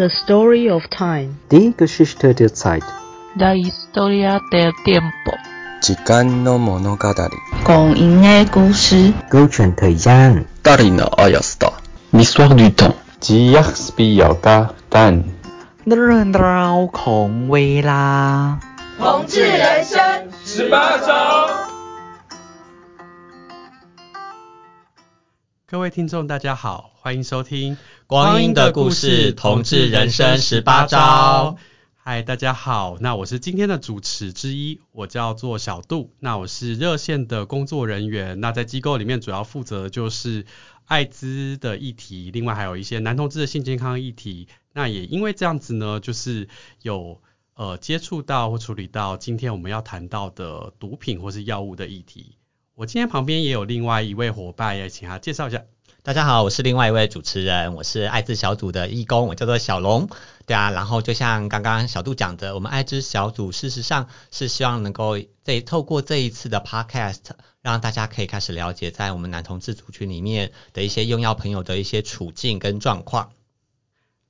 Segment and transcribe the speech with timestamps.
[0.00, 1.36] The story of time.
[1.50, 2.82] Die Geschichte der Zeit.
[3.36, 5.36] La historia del tiempo.
[5.82, 6.98] 时间の物语。
[7.66, 9.12] 讲因的故事。
[9.28, 10.46] 勾选 thời gian.
[10.62, 11.74] Darina Ayasta.
[12.12, 12.94] L'histoire du temps.
[13.20, 15.22] 吉亚斯比亚嘎蛋。
[15.84, 15.94] 日
[16.32, 18.58] 绕空位啦。
[18.98, 20.00] 同志人生
[20.42, 21.46] 十八招。
[25.70, 27.76] 各位听众，大家好，欢迎收听
[28.10, 31.56] 《光阴的故事：同志人生十八招》。
[31.94, 40.44] 嗨，大家好，那我是今天的主持之一，我叫做小杜，那我是热线的工作人员，那在机构里面主要负责的就是
[40.86, 44.48] 艾滋的议题，另外还有一些男同志的性健康议题。
[44.72, 46.48] 那也因为这样子呢，就是
[46.82, 47.20] 有
[47.54, 52.34] 呃接触到或处理到今天我们要谈到的毒品或是药物的议题。
[52.74, 55.62] 我今天旁边也有另外一位伙伴，也请他介绍一下。
[56.02, 60.08] 大家好，我是另外一位主持人，我是艾滋小组的义工，我叫做小龙。
[60.46, 67.18] 对啊，然后就像刚刚小杜讲的，我们艾滋小组事实上是希望能够这透过这一次的 podcast，
[67.60, 73.32] 让大家可以开始了解在我们男同志族群里面的一些用药朋友的一些处境跟状况。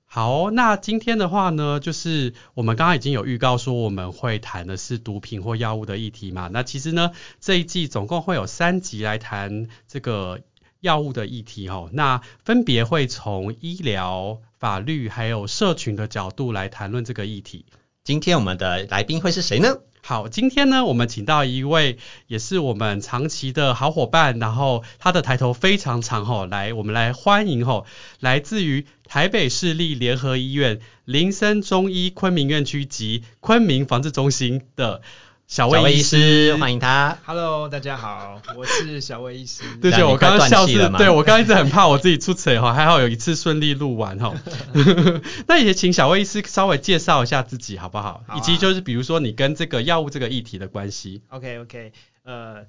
[0.07, 6.49] 好，那今天的话呢，就是我们刚刚已经有预告说我们会谈的是毒品或药物的议题嘛。
[6.49, 10.41] 那其实呢，这一季总共会有三集来谈这个
[10.81, 11.89] 药物的议题哦。
[11.93, 17.67] 那分别会从医疗、法律还有社群的角度来谈论这个议题。
[18.03, 19.77] 今天我们的来宾会是谁呢？
[20.03, 27.85] 好，今天呢，我们请到一位也是我们长期的好伙伴，然后他的抬头非常长吼，来，我们来欢迎吼，
[28.19, 35.03] 来自于台北市立联合医院林森中医昆明院区及昆明防治中心的。
[35.51, 37.19] 小魏医师，欢迎他。
[37.25, 39.65] Hello，大家好，我是小魏医师。
[39.83, 44.33] 对 对，我刚刚笑是，对我刚刚一直很怕我自己出错哈，还好有一次顺利录完哈。
[45.49, 48.23] 那也请小魏医师稍微介绍一下自己好不好？
[48.29, 51.21] 好啊、以及就是比如说你跟这个药物这个议题的关系。
[51.31, 52.67] OK OK，呃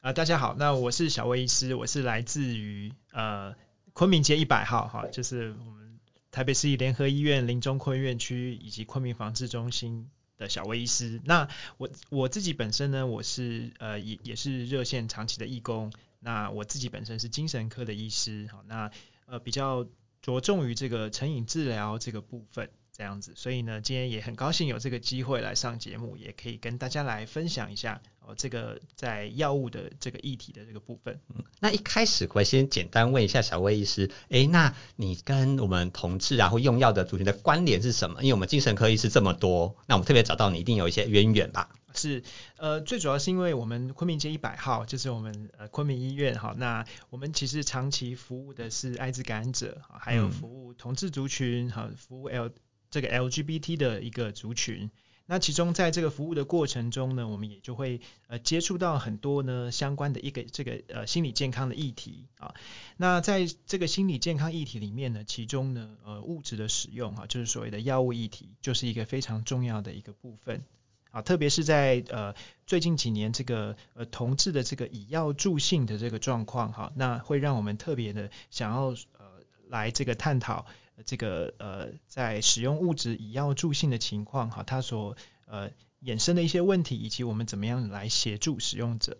[0.00, 3.52] 呃，大家好，那我是小魏医师，我是来自于呃
[3.94, 5.98] 昆明街一百号哈，就是我们
[6.30, 10.06] 台北市立联合医院林中昆院区以及昆明防治中心。
[10.36, 11.48] 的小微医师，那
[11.78, 18.90] 我我自己本身呢，我是呃也也是热线长期的义工，那我自己本身是精神科的医师，好，那
[19.26, 19.86] 呃比较
[20.20, 22.70] 着重于这个成瘾治疗这个部分。
[22.96, 31.20] 这样子，所以呢，今天也很高兴有这个机会来上节目，也可以跟大家来分享一下哦，这个在药物的这个议题的这个部分。
[31.28, 38.22] 嗯，那一开始我先简单问一下小魏医师，诶，那你跟我们同志啊或用药的族群的关联是什么？
[38.22, 41.68] 因为我们精神科医师这么多，那我们特别找到你，一定有一些渊源吧？
[41.94, 42.22] 是，
[42.56, 52.50] 呃，最主要是因为我们昆明街一百号就是我们呃昆明医院哈，那我们其实长期服务的是艾滋感染者，还有服务同志族群哈，服务 L。
[52.96, 54.90] 这个 LGBT 的一个族群，
[55.26, 62.54] 那其中在这个服务的过程中呢，我们也就会呃接触到很多呢相关的一个这个呃心理健康的议题啊。
[62.96, 70.64] 那在这个心理健康议题里面呢，其中呢呃物质的使用哈，就是所谓的药物议题，就是一个非常重要的一个部分
[71.10, 71.20] 啊。
[71.20, 72.34] 特别是在呃
[72.66, 78.86] 最近几年这个呃同志的这个以药助性的这个状况哈，那会让我们特别的想要
[79.18, 79.26] 呃
[79.68, 80.64] 来这个探讨。
[81.04, 85.70] 这个呃，在使用物质以药助性的情况哈，它所呃
[86.02, 89.18] 衍生的一些问题，以及我们怎么样来协助使用者。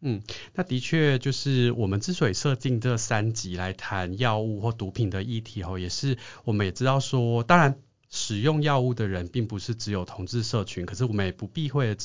[0.00, 0.22] 嗯，
[0.54, 11.96] 那的确就是我们之所以设定这三集来谈药物或毒品的议题哦，也是我们也知道说，当然使用药物的人并不是只有同志社群，可是我们也不避讳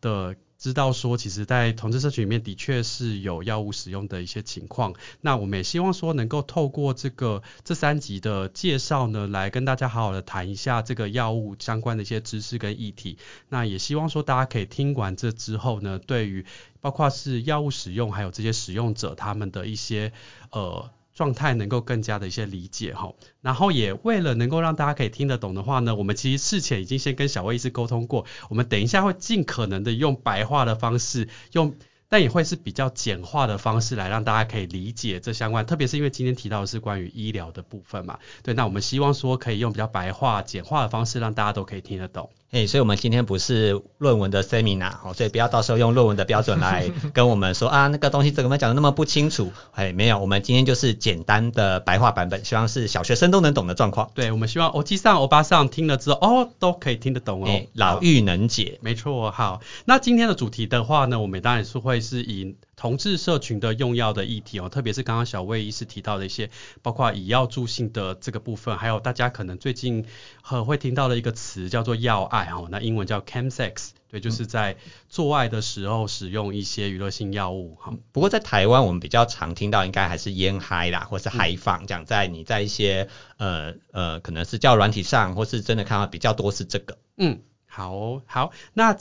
[0.00, 0.36] 的。
[0.58, 4.94] 知道说，其实，在同志社群里面，的确是有药物使用的一些情况。
[5.20, 13.18] 那我们也希望说，能够透过这个这三集的介绍呢，来跟大家好好的谈一下这个药物相关的一些知识跟议题。
[13.48, 16.46] 那也希望说，大家可以听完这之后呢，对于
[16.80, 20.12] 包括是药物使用，还有这些使用者他们的一些
[20.50, 20.90] 呃。
[21.16, 31.74] 状态能够更加的一些理解哈，然后也为了能够让大家可以听得懂的话呢，我们其实事前已经先跟小魏医师沟通过，我们等一下会尽可能的用白话的方式用。
[32.08, 42.30] 但也会是比较简化的方式来让大家可以理解这相关，特别是因为今天提到的是关于医疗的部分嘛，对，那我们希望说可以用比较白话、简化的方式让大家都可以听得懂。
[42.52, 49.52] 哎、欸，所以我们今天不是论文的 seminar，所以不要到时候用论文的标准来 跟我们说啊，那个东西怎么讲的那么不清楚？
[49.72, 54.10] 哎，没有，我们今天就是简单的白话版本，希望是小学生都能懂的状况。
[54.14, 58.78] 对，我们希望欧基上、欧巴上听了之后，哦，都可以听得懂哦，欸、老妪能解。
[58.80, 66.50] 没错，好，那今天的主题的话呢，我们当然是会是以同志社群的用药的议题哦，特别是刚刚小魏医师提到的一些，
[66.82, 70.04] 包括以药助性的这个部分，还有大家可能最近
[70.42, 74.76] 很会听到的一个词叫做药爱哦，那英文叫 chemsex，对，就是在
[75.08, 77.94] 做爱的时候使用一些娱乐性药物哈。
[78.12, 83.08] 不过在台湾我们比较常听到应该还是烟嗨啦，或是嗨放，讲、嗯、在你在一些
[83.38, 86.98] 呃呃可能是交友软体上，或是真的看到比较多是这个。
[87.16, 88.92] 嗯，好、哦、好，那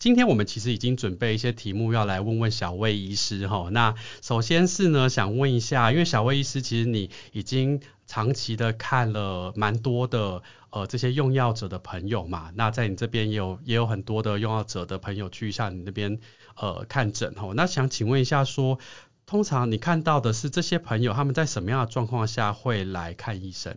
[0.00, 3.68] 今天我们其实已经准备一些题目要来问问小魏医师哈。
[3.70, 16.18] 那首先是呢，想问一下，因为小魏医师其实你已经长期的看了蛮多的呃这些用药者的朋友嘛，那在你这边也有也有很多的用药者的朋友去向你那边
[16.56, 17.52] 呃看诊哈。
[17.54, 18.78] 那想请问一下说，
[19.26, 23.76] 通常你看到的是这些朋友他们在什么样的状况下会来看医生？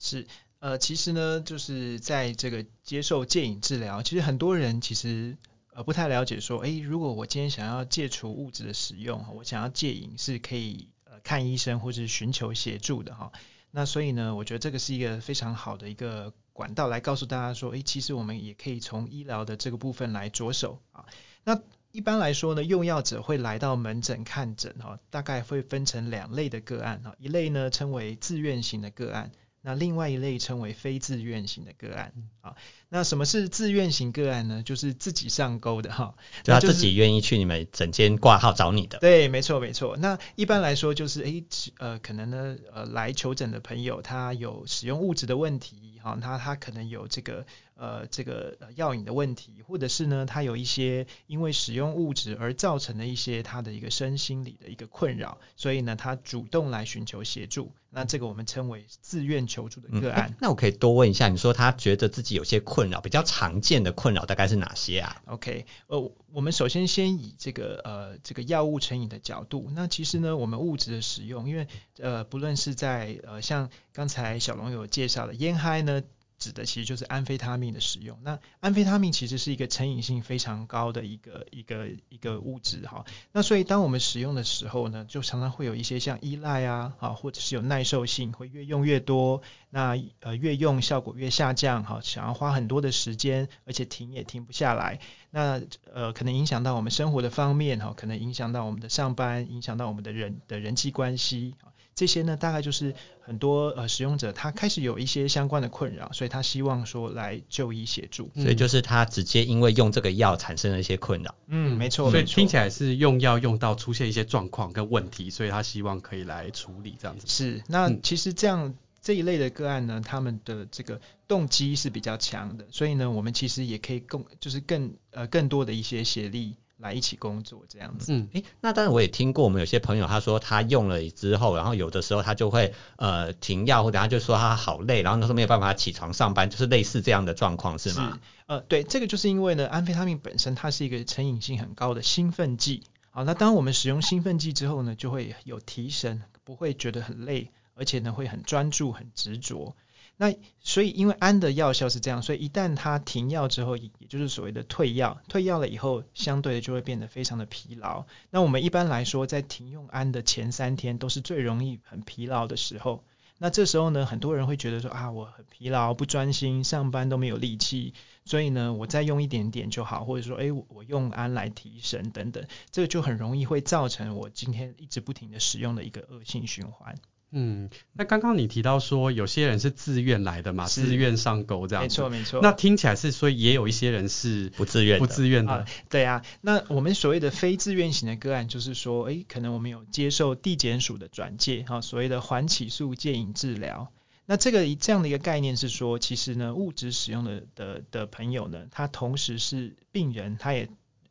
[0.00, 0.26] 是。
[0.60, 5.36] 呃，其实呢，就是在这个接受戒瘾治疗，其实很多人其实
[5.78, 13.30] 呃不太了解说，诶，如果我今天想要戒除物质的使用，我想要戒瘾是可以呃看医生或是寻求协助的哈。
[13.70, 21.06] 那所以呢，我觉得这个是一个非常好的一个管道来告诉大家说，诶，其实我们也可以从医疗的这个部分来着手啊。
[21.44, 29.30] 那一般来说呢，用药者会来到门诊看诊哈，大概会分成两类的个案哈，一类呢称为自愿型的个案。
[29.68, 32.56] 那另外一类称为非自愿型的个案啊。
[32.88, 34.62] 那什么是自愿型个案呢？
[34.62, 38.98] 就是自己上钩的哈，就他自己愿意去你们诊间挂号找你的。
[38.98, 39.98] 对，没错没错。
[39.98, 41.44] 那一般来说就是诶，
[41.76, 47.44] 呃，可能呢，呃，来求诊的朋友他有使用物质的问题，哈，他他可能有这个
[47.78, 57.72] 呃这个药瘾的问题，或者是呢，他有一些因为使用物质而造成的一些他的一个身心理的一个困扰，所以呢，他主动来寻求协助。
[57.90, 60.28] 那这个我们称为自愿求助的个案。
[60.30, 71.66] 嗯，那我可以多问一下，你说他觉得自己有些困困扰比较常见的困扰大概是哪些啊？OK，呃，我们首先先以这个呃这个药物成瘾的角度，那其实呢，我们物质的使用，因为
[71.98, 76.02] 呃不论是在呃像刚才小龙有介绍的烟嗨呢。
[76.38, 78.18] 指的其实就是安非他命的使用。
[78.22, 83.04] 那安非他命其实是一个成瘾性非常高的一个一个一个物质哈。
[83.32, 89.42] 那所以当我们使用的时候呢，就常常会有一些像依赖啊，啊或者是有耐受性，会越用越多。
[89.70, 95.00] 那呃越用效果越下降哈，想要花很多的时间，而且停也停不下来。
[95.30, 95.60] 那
[95.92, 101.54] 呃可能影响到我们生活的方面哈，可能影响到我们的上班，影响到我们的人的人际关系。
[101.98, 108.30] 这些呢，大概就是很多呃使用者他开始有一些相关的困扰，所以他希望说来就医协助。
[108.36, 111.34] 所以就是他直接因为用这个药产生了一些困扰。
[111.48, 112.08] 嗯，没错。
[112.08, 117.26] 所以听起来是用药用到出现一些状况跟问题，所以他希望可以来处理这样子。
[117.26, 126.54] 是，那其实这样这一类的个案呢，他们的这个动机是比较强的，所以呢，我们其实也可以更就是更呃更多的一些协力。
[126.78, 128.12] 来一起工作这样子。
[128.12, 138.12] 嗯，诶，那当然我也听过，我们有些朋友他说他用了之后，然后有的时候他就会呃停药，或者他就说他好累，然后他说没有办法起床上班，就是类似这样的状况是吗？
[138.14, 142.82] 是，呃，对，这个就是因为呢，安非他命本身它是一个成瘾性很高的兴奋剂。
[143.10, 149.74] 好，那当我们使用兴奋剂之后呢，就会有提神，不会觉得很累，而且呢会很专注、很执着。
[150.20, 158.04] 那所以，因为安的药效是这样，所以一旦它停药之后，也就是所谓的退药，退药了以后，相对的就会变得非常的疲劳。
[158.30, 163.04] 那我们一般来说，在停用安的前三天，都是最容易很疲劳的时候。
[163.40, 167.94] 那这时候呢，很多人会觉得说啊，我很疲劳，不专心，上班都没有力气，
[168.24, 176.96] 所以呢，我再用一点点就好，或者说，诶，我用安来提神等等，这个就很容易会造成我今天一直不停的使用的一个恶性循环。
[177.30, 182.40] 嗯，那刚刚你提到说有些人是自愿来的嘛，自愿上钩这样，没错没错。
[182.42, 186.22] 那听起来是说也有一些人是不自愿不自愿的，啊，对啊。
[186.40, 193.92] 那我们所谓的非自愿型的个案，就是说，诶，可能我们有接受地检署的转介，哈，所谓的缓起诉戒瘾治疗。
[194.24, 200.68] 那这个这样的一个概念是说，其实呢，物质使用的的的朋友呢，他同时是病人，他也。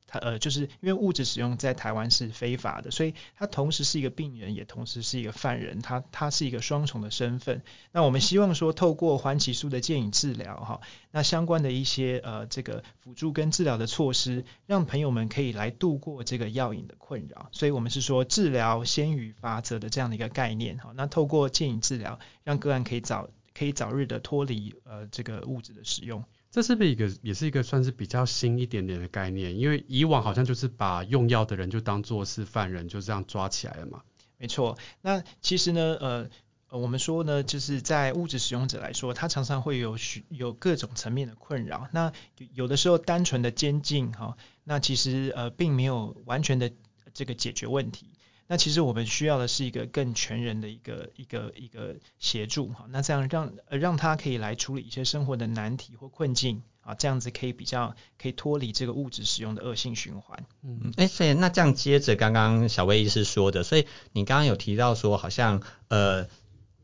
[0.07, 7.61] 他呃，就是因为物质使用在台湾是非法的，所以他同时是一个病人，也同时是一个犯人，他他是一个双重的身份。
[7.91, 17.49] 那我们希望说，透过缓起诉的戒瘾治疗哈，那相关的一些呃这个辅助跟治疗的措施，让朋友们可以来度过这个药瘾的困扰。
[17.51, 20.93] 所以我们是说治疗先于法则的这样的一个概念哈。
[20.95, 26.23] 那透过戒瘾治疗，让个案可以早可以早日的脱离呃这个物质的使用。
[26.51, 29.57] 这是不是一个也是一个算是比较新一点点的概念？
[29.57, 34.01] 因为以往好像就是把用药的人就当做是犯人，就这样抓起来了嘛。
[34.37, 36.29] 没错，那其实呢，呃，
[36.69, 41.87] 我们说呢，就是在物质使用者来说，他常常会有许有各种层面的困扰。
[41.91, 42.11] 那
[42.53, 46.71] 有的时候单纯的监禁哈，那其实呃并没有完全的。
[47.13, 48.11] 这个解决问题。
[48.47, 60.45] 那其实我们需要的是一个更全人的一个一个一个协助哈，那这样让呃让他可以来处理一些生活的难题或困境啊，这样子可以比较可以脱离这个物质使用的恶性循环。
[60.63, 66.27] 嗯，哎，所以那这样接着刚刚小魏医师说的，所以你刚刚有提到说好像呃。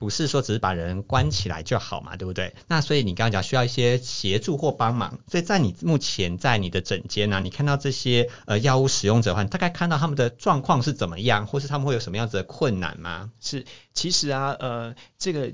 [0.03, 2.53] 不是说只是把人关起来就好嘛，对不对？
[2.67, 13.31] 那所以你刚刚讲需要一些协助或帮忙，所以在你目前在你的诊间呢，你看到这些呃药物使用者的话，大概看到他们的状况是怎么样，或是他们会有什么样子的困难吗？
[13.39, 15.53] 是，其实啊，呃，这个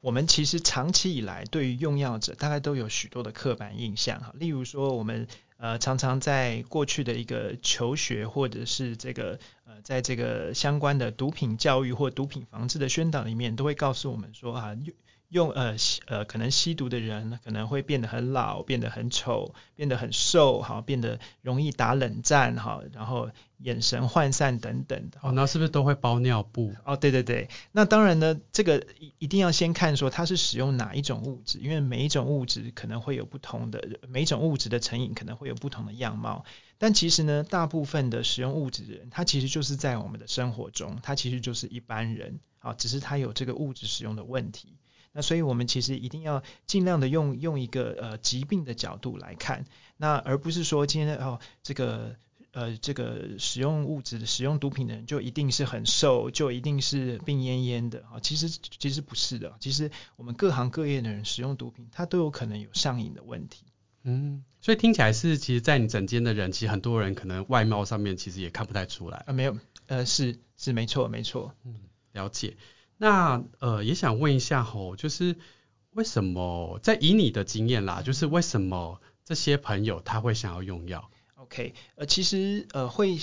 [0.00, 5.28] 我们其实长期以来对于用药者大概都有许多的刻板印象哈，例如说我们。
[5.62, 14.76] 呃，常常在过去的一个求学，或者是这个呃，在这个相关的毒品教育或毒品防治的宣导里面，都会告诉我们说啊。
[15.32, 25.18] 用呃吸呃可能吸毒的人可能会变得很老，变得很丑，变得很瘦，哈，变得容易打冷战，哈，然后眼神涣散等等的。
[25.22, 26.74] 哦，那是不是都会包尿布？
[26.84, 27.48] 哦，对对对。
[27.72, 36.44] 那当然呢，这个一一定要先看说它是使用哪一种物质，因为每一种物质可能会有不同的，每一种物质的成瘾可能会有不同的样貌。
[36.76, 44.76] 但其实呢，大部分的使用物质的人，他其实就是在我们的生活中，他其实就是一般人，啊，只是他有这个物质使用的问题。
[45.12, 49.64] 那所以，我们其实一定要尽量的用用一个呃疾病的角度来看，
[49.96, 52.16] 那而不是说今天哦这个
[52.52, 58.20] 呃这个使用物质的使用毒品的人就一定是很瘦，就一定是病恹恹的啊。
[58.20, 63.64] 其实其实不是的，其实我们各行各业的人使用毒品，他都有可能有上瘾的问题。
[64.04, 69.32] 嗯，所以听起来是，其实，在你整间的人，其实很多人可能外貌上面其实也看不太出来啊。
[69.32, 71.76] 没有，呃，是是没错没错，嗯，
[72.12, 72.56] 了解。
[73.02, 75.34] 那呃也想问一下吼，就是
[75.90, 83.18] 为什么在以你的经验啦，就是为什么这些朋友他会想要用药？OK，呃其实呃会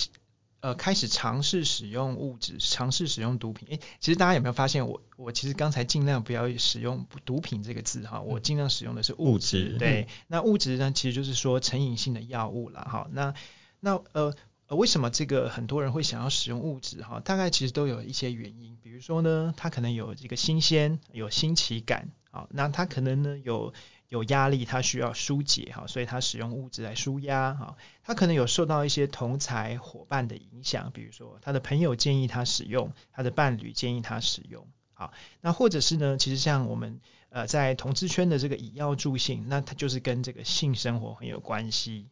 [0.59, 3.69] 呃开始尝试使用物质，尝试使用毒品。
[3.69, 9.77] 诶，其实大家有没有发现我我其实刚才尽量不要使用毒品这个字哈，我尽量使用的是物质。
[9.79, 12.81] 对，那物质呢其实就是说成瘾性的药物啦。
[12.81, 13.07] 哈。
[13.13, 13.33] 那
[13.79, 14.35] 那呃。
[14.69, 17.19] 呃，为什么这个很多人会想要使用物质哈？
[17.21, 23.73] 大概其实都有一些原因，比如说呢，他可能有这个新鲜，有新奇感，啊，那他可能呢有
[24.09, 27.77] 有压力，他需要疏解哈，所以他使用物质来纾压哈。
[28.03, 35.11] 他可能有受到一些同侪伙伴的影响，比如说他的朋友建议他使用，他的伴侣建议他使用，好，
[35.41, 42.05] 那或者是呢，其实像我们呃在同志圈的这个以药助性，那它就是跟这个性生活很有关系。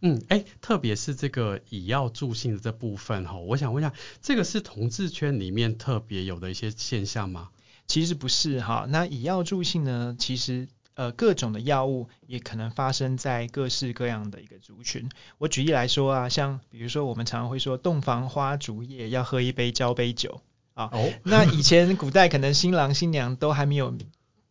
[0.00, 7.48] 嗯，哎，特别是这个以药助兴的这部分哈，我想问一下，这个是同志圈里面特别有的一些现象吗？
[7.86, 15.08] 其实不是哈，那以药助兴呢，其实呃各种的药物也可能发生在各式各样的一个族群。
[15.38, 20.42] 我举例来说啊，像比如说我们常常会说洞房花烛夜要喝一杯交杯酒
[20.74, 23.92] 啊，哦，那以前古代可能新郎新娘都还没有。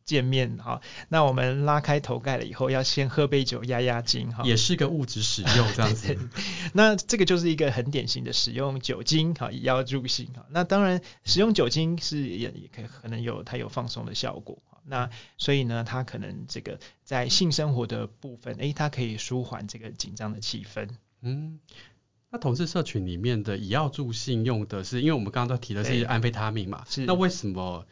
[0.08, 6.18] 见面哈，那我们拉开头盖了以后，要先喝杯酒压压惊哈，也是个物质使用这样子。
[6.74, 10.46] 那这个就是一个很典型的使用酒精哈，以药助兴哈。
[10.50, 14.58] 那当然使用酒精是也也可可能有它有放松的效果。
[14.86, 20.88] 那所以呢，它可能这个在性生活的部分，诶，它可以舒缓这个紧张的气氛。
[21.22, 21.60] 嗯，
[22.30, 27.86] 那同志社群里面的以药助兴用的是，因为我们刚刚都提的是安非他命嘛，是那为什么？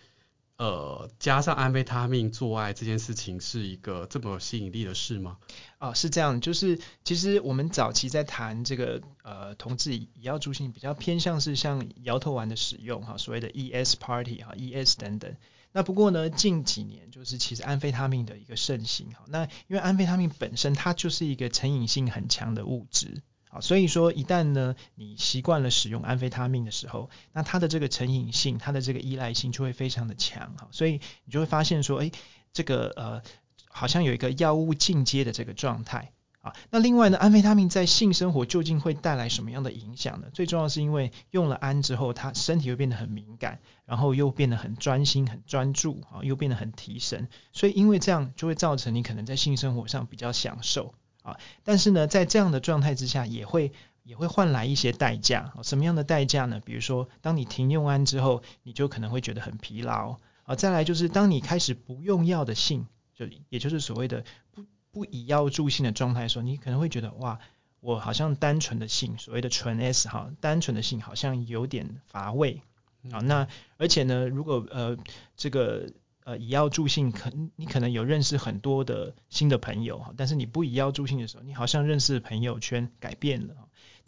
[0.58, 5.38] 呃，加上安非他命做爱这件事情是一个这么有吸引力的事吗？
[5.80, 15.36] 啊、是这样，就是其实我们早期在谈这个呃同志以药助兴比较偏向是像摇头丸的使用哈，所谓的 ES Party 哈，ES 等等。
[15.74, 23.22] 那不过呢，近几年就是其实安非他命的一个盛行哈，那因为安非他命本身它就是一个成瘾性很强的物质。
[23.62, 30.68] 所以说，一旦呢你习惯了使用安非他命的时候，那它的这个成瘾性，它的这个依赖性就会非常的强哈。
[30.72, 32.12] 所以你就会发现说，哎，
[32.54, 33.22] 这个呃
[33.70, 36.54] 好像有一个药物进阶的这个状态啊。
[36.70, 40.28] 那另外呢，安非他命在性生活究竟会带来什么样的影响呢？
[40.34, 47.28] 最重要是因为用了安之后，他身体会变得很敏感，然后又变得很专心、很专注啊，又变得很提神。
[47.52, 50.94] 所以因为这样就会造成你可能在性生活上比较享受。
[51.26, 53.72] 啊，但是呢，在这样的状态之下，也会
[54.04, 55.52] 也会换来一些代价。
[55.64, 56.62] 什么样的代价呢？
[56.64, 60.18] 比如说，当你停用安之后，你就可能会觉得很疲劳。
[60.44, 67.40] 啊，再来就是当你开始不用药的性，就也就是所谓的不不以药助性的状态的时候，你可能会觉得哇，
[67.80, 72.62] 我好像单纯的性，所谓的纯 S 哈，单纯的性好像有点乏味。
[73.12, 74.96] 啊，那而且呢，如果呃
[75.36, 75.90] 这个。
[76.26, 83.54] 呃，以药助兴，可你可能有认识很多的新的朋友哈，但是你不以药助兴的时候，你好像认识的朋友圈改变了。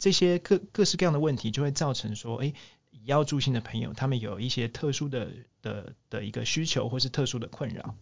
[0.00, 2.52] 这些各各式各样的问题就会造成说，哎，
[2.90, 5.28] 以药助兴的朋友他们有一些特殊的
[5.62, 7.94] 的的一个需求或是特殊的困扰。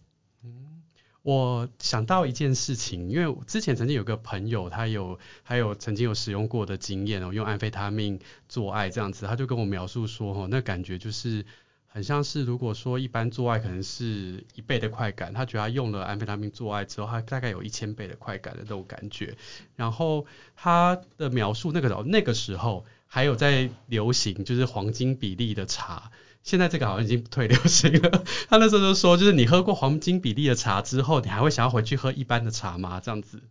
[0.43, 0.81] 嗯，
[1.21, 8.19] 我想到一件事情，因为之前曾经有个朋友，他有还有曾经有使用过的经验哦，用安非他命
[8.49, 11.45] 做爱这样子，他就跟我描述说，哦，那感觉就是。
[11.89, 19.35] 很像是，如果说一般做爱可能是一倍的快感，他觉得他用了安非他命做爱之后，他大概有一千倍的快感的那种感觉。
[19.75, 20.25] 然后
[20.55, 26.11] 他的描述，那个时候那个时候还有在流行就是黄金比例的茶。
[26.47, 28.23] 现在这个好像已经不退流行了。
[28.47, 33.01] 他那时候就说，就是你喝过黄金比例的茶之后，你还会想要回去喝一般的茶吗？
[33.03, 33.41] 这样子。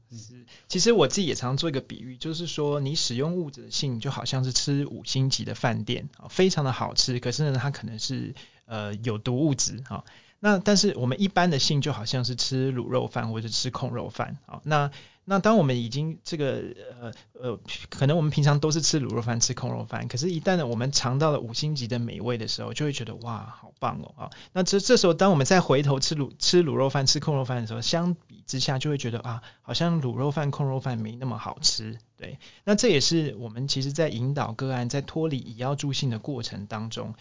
[0.66, 8.34] 其实我自己也常做一个比喻，就是说你使用物质的性就好像是吃五星级的饭店，非常的好吃，可是呢，它可能是
[8.64, 10.02] 呃有毒物质哈。
[10.40, 14.60] 那但是我们一般的性就好像是吃卤肉饭或者吃控肉饭啊。
[14.64, 14.90] 那
[15.28, 16.62] 那当我们已经这个
[17.00, 24.30] 呃呃，可能我们平常都是吃卤肉饭、吃空肉饭，可是，一旦呢我们尝到了五星级的美味的时候，就会觉得哇，好棒哦啊！
[24.52, 31.98] 那这这时候，当我们再回头吃卤吃卤肉饭、吃空肉饭的时候，相比之下，就会觉得啊，好像卤肉饭、空肉饭没那么好吃。
[32.16, 37.14] 对，那这也是我们其实在引导个案在脱离以药助性的过程当中。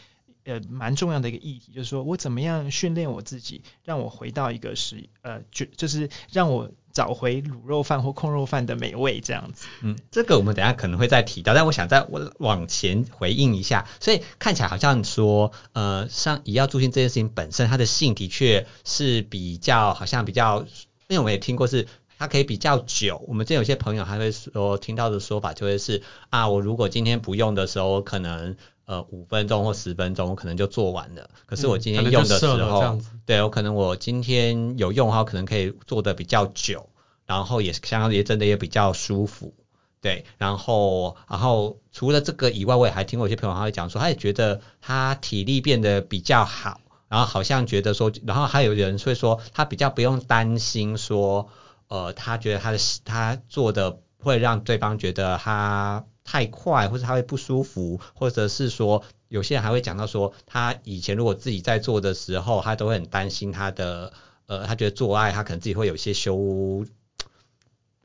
[0.43, 9.67] 呃，蛮重要的一个议题，就是说我怎么样训练我自己，让我回到一个是呃，就就是让我找回卤肉饭或控肉饭的美味这样子。
[9.81, 21.85] 嗯，这个我们等下可能会再提到，但我想再我往前回应一下，所以看起来好像说，呃，像以药助兴这件事情本身，它的性的确是比较好像比较，因为我们也听过是
[22.17, 23.21] 它可以比较久。
[23.27, 28.55] 我们这有些朋友还会说听到的说法就会是啊，我如果今天不用的时候，可能。
[28.85, 31.27] 呃，五分钟或十分钟，我可能就做完了。
[31.47, 36.87] 可是我今天用的时候，嗯、对我可能我今天有用的话，可能可以做的比较久，
[37.25, 39.55] 然后也相当于真的也比较舒服。
[40.01, 51.49] 对，然后然后除了这个以外，我也还听过有些朋友他会讲说，他也觉得他体力变得比较好，然后好像觉得说，然后还有人会说，他比较不用担心说，
[51.87, 56.03] 呃，他觉得他的他做的会让对方觉得他。
[56.25, 64.11] 太快，或者他会不舒服，或者是说，有些人还会讲到说，他以前如果自己在做的时候，他都会很担心他的，
[64.47, 66.85] 呃，他觉得做爱他可能自己会有些羞，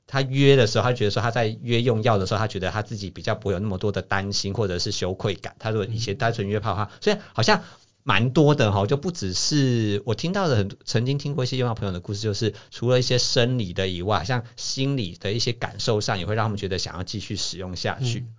[0.06, 5.56] 他约的时候，他觉得说他在约用药的时候，他觉得他自己比较不会有那么多的担心或者是羞愧感。
[5.58, 7.64] 他如果以前单纯约炮的话，所以好像。
[8.10, 18.18] 蛮多的哈，就不只是我听到的很，曾经听过一些用药朋友的故事，就是除了一些生理的以外，像心理的一些感受上，也会让他们觉得想要继续使用下去。
[18.18, 18.34] 嗯、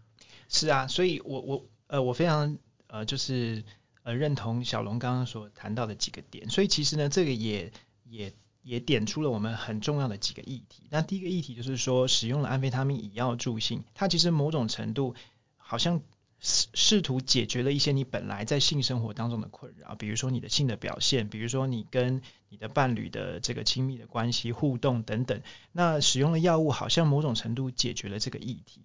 [0.50, 2.58] 是啊，所以我我呃我非常
[2.88, 3.64] 呃就是
[4.04, 7.72] 呃认同小龙刚刚所谈到的几个点，所以其实呢，这个也
[8.04, 10.84] 也也点出了我们很重要的几个议题。
[10.90, 15.16] 那第一个议题就是说，使用了安非他命以药助兴，它其实某种程度
[15.56, 16.02] 好像。
[16.42, 25.40] 试试图解决了一些你本来在性生活当中的困扰，比如说你的性的表现，比如说你跟你的伴侣的这个亲密的关系互动等等。
[25.72, 28.82] 那使用了药物，好像某种程度解决了这个议题。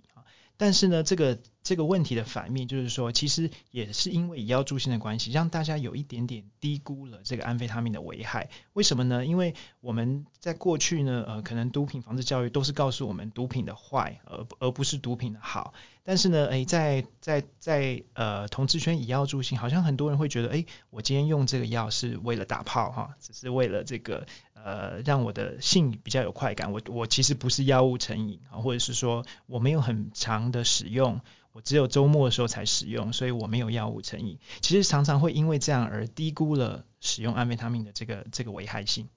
[0.56, 8.48] 但是呢，这个这个问题的反面就是说，其实也是因为以药助兴的关系，让大家有一点点低估了这个安非他命的危害。
[8.72, 9.26] 为什么呢？
[9.26, 15.74] 因为我们在过去呢，呃，可能毒品防治教育都是告诉我们毒品的坏，而而不是毒品的好。
[16.02, 24.26] 但是呢，诶，在在在呃，同志圈以药助兴，好像很多人会觉得，诶，我今天用这个药是为了打炮哈，只是为了这个
[24.64, 26.72] 呃，让我的性比较有快感。
[26.72, 31.20] 我我其实不是药物成瘾啊，或者是说我没有很长的使用，
[31.52, 34.38] 我只有周末的时候才使用，所以我没有药物成瘾。
[34.60, 39.08] 其实常常会因为这样而低估了使用安非他命的这个这个危害性。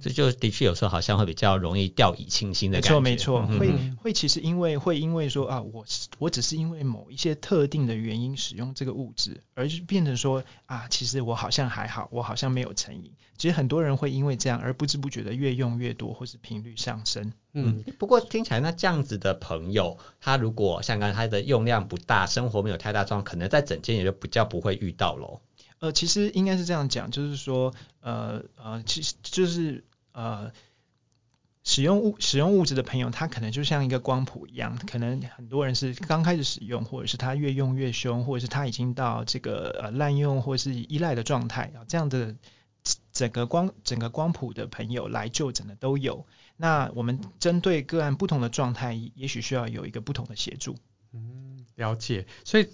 [0.00, 3.00] 这就的确有时候好像会比较容易掉以轻心的感觉。
[3.00, 5.84] 没错，没错，嗯、会会其实因为会因为说啊，我
[6.18, 13.12] 我只是因为某一些特定的原因使用这个物质，而变成说啊，其实我好像还好，我好像没有成瘾。
[13.36, 17.32] 其实很多人会因为这样而不知不觉的越用越多，或是频率上升。
[17.52, 25.40] 嗯，不过听起来那这样子的朋友，他如果像刚才他的用量不大，生活没有太大状况，可能在整间也就比较不会遇到喽。
[25.80, 30.50] 呃，其实应该是这样讲，就是说，呃呃，其实就是呃，
[31.62, 42.34] 使用物使用物质的朋友，他可能就像一个光谱一样，可能很多人是刚开始使用，或者是他越用越凶，或者是他已经到这个呃滥用或是依赖的状态啊，这样的
[43.12, 46.26] 整个光整个光谱的朋友来就诊的都有。
[46.56, 50.74] 那我们针对个案不同的状态，也许需要有一个不同的协助。
[51.12, 52.68] 嗯，了解，所以。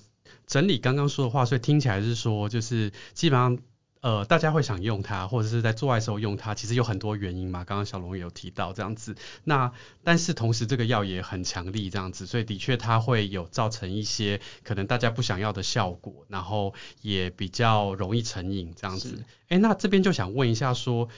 [0.47, 3.59] 整理刚刚说的话，所以听起来是说，就是基本上，
[4.01, 7.65] 呃，大家会想用它，或者是在做爱的时候用它，其实有很多原因嘛。
[7.65, 9.17] 刚刚小龙也有提到这样子。
[9.45, 19.25] 那但是同时这个药也很强力这样子，所以的确它会有造成一些可能大家不想要的效果，然后也比较容易成瘾这样子。
[19.49, 21.09] 哎，那这边就想问一下说，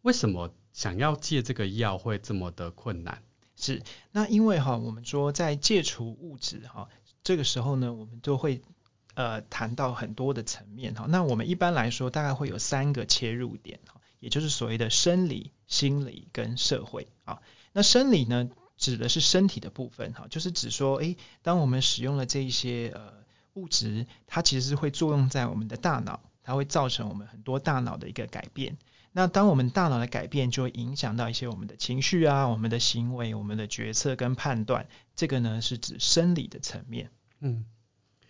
[0.00, 3.22] 为什么想要戒这个药会这么的困难？
[3.56, 6.88] 是，那因为哈，我们说在戒除物质哈，
[7.22, 8.62] 这个时候呢，我们就会。
[9.14, 17.42] 呃，谈到很多的层面哈，那我们一般来说大概会有三个切入点哈，也就是所谓的生理、心理跟社会啊。
[17.72, 23.12] 那生理呢，指的是身体的部分哈，就是指说，诶，当我们使用了这一些呃
[23.54, 28.78] 物质，它其实是会作用在我们的大脑，它会造成我们很多大脑的一个改变。
[29.12, 34.86] 那当我们大脑的改变，就会影响到一些我们的情绪啊、我们的行为、我们的决策跟判断。
[35.16, 37.64] 这个呢是指生理的层面，嗯。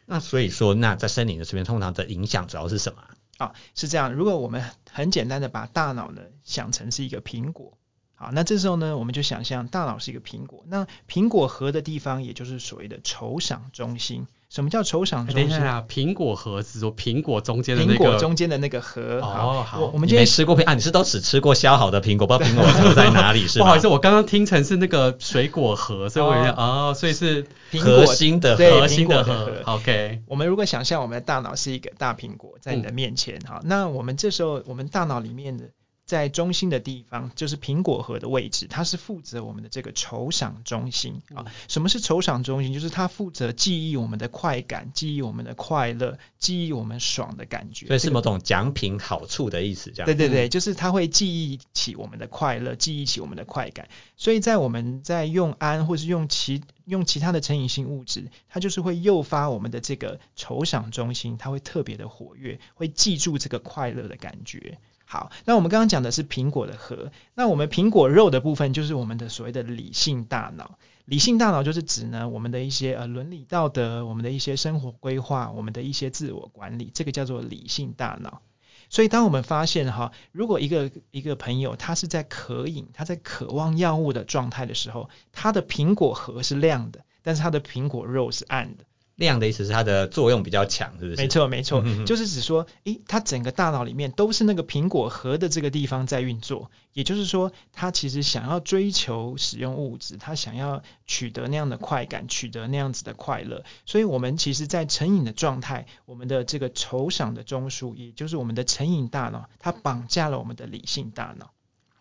[0.06, 3.04] 那所以说，那在生理的层面，通常的影响主要是什么？
[3.38, 4.12] 啊，是这样。
[4.12, 7.78] 如果我们很简单的把大脑呢想成是一个苹果，
[8.14, 10.64] 好，那这时候呢，我们就想象大脑是一个苹果。
[10.66, 14.26] 那苹果核的地方，也就是所谓的酬赏中心。
[14.50, 15.48] 什么叫酬赏中心？
[15.48, 17.94] 等一下，苹果盒子说苹果中间的那个。
[17.94, 19.20] 苹果中间的那个核。
[19.20, 19.78] 哦，好。
[19.92, 20.74] 我们今天没吃过苹啊？
[20.74, 23.60] 你是都只吃过削好的苹果，不知道苹果核在哪里是？
[23.60, 27.46] 不好意思，我刚刚听成是那个水果核，所以我有点哦，所以是
[27.78, 29.52] 核心的核心的核。
[29.66, 30.22] OK。
[30.26, 35.66] 我们如果想象我们的大脑是一个大苹果在你的面前，好，那我们这时候我们大脑里面的。
[36.10, 41.46] 在中心的地方，就是苹果核的位置，它是负责我们的这个酬赏中心啊。
[41.68, 42.72] 什么是酬赏中心？
[42.72, 47.86] 就是它负责记忆我们的快感，记忆我们的快乐，记忆我们爽的感觉。
[47.86, 50.06] 所以是某种奖品好处的意思，这样。
[50.06, 53.88] 对对对，就是它会记忆起我们的快乐，记忆起我们的快感。
[54.16, 64.78] 所以在我们在用氨或是用其用其他的成瘾性物质，它就是会诱发我们的这个酬赏中心，它会特别的活跃，会记住这个快乐的感觉。
[65.12, 70.78] 好，那我们刚刚讲的是苹果的核，那我们苹果肉的部分就是我们的所谓的理性大脑。
[71.04, 78.40] 理性大脑就是指呢，我们的一些呃伦理道德，我们的一些生活规划，我们的一些自我管理，这个叫做理性大脑。
[78.88, 88.84] 所以当我们发现哈，如果一个一个朋友他是在渴饮，他在渴望药物的状态的时候，他的苹果核是亮的，但是他的苹果肉是暗的。
[89.20, 91.16] 亮的意思是它的作用比较强，是不是？
[91.16, 103.62] 没错，没错，嗯、就是指说，诶，它整个大脑里面都是那个苹果核的这个地方在运作，也就是说，他其实想要追求使用物质，他想要取得那样的快感，取得那样子的快乐。
[103.84, 111.50] 所以，我们其实，在成瘾的状态，我们的这个酬赏的中枢，也就是我们的成瘾大脑，它绑架了我们的理性大脑。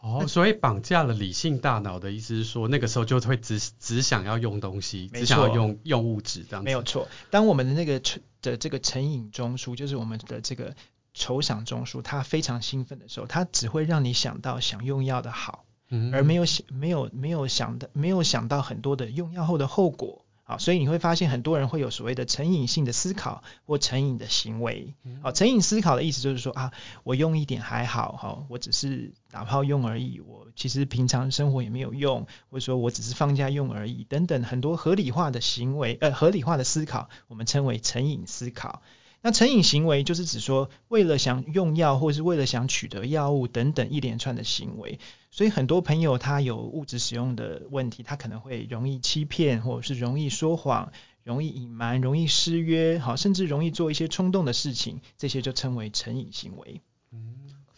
[0.02, 6.66] 哦，所以绑架了理性大脑的意思是说，那个时候就会只只想要用东西，只想要用用物质这样子。
[6.66, 10.74] 没有错，当我们的那个成的这个成瘾中枢，就是我们的这个
[11.14, 20.26] 酬赏中枢，它非常兴奋的时候，它只会让你想到想用药的好，嗯，而没有想没有没有想的没有想到很多的用药后的后果。
[20.50, 24.96] 好，所以你会发现很多人会有所谓的成瘾性的思考或成瘾的行为。
[25.22, 26.72] 好，成瘾思考的意思就是说啊，
[27.04, 38.82] 我用一点还好哈，我只是打炮用而已，我其实平常生活也没有用，或者说我只是放假用而已，等等很多合理化的行为，呃，合理化的思考，我们称为成瘾思考。
[39.22, 45.00] 那成瘾行为就是指说，为了想用药，或是为了想取得药物等等一连串的行为。
[45.30, 50.92] 所以很多朋友他有物质使用的问题，他可能会容易欺骗，或者是容易说谎，
[51.24, 56.82] 容易隐瞒，容易失约，好，甚至容易做一些冲动的事情，这些就称为成瘾行为。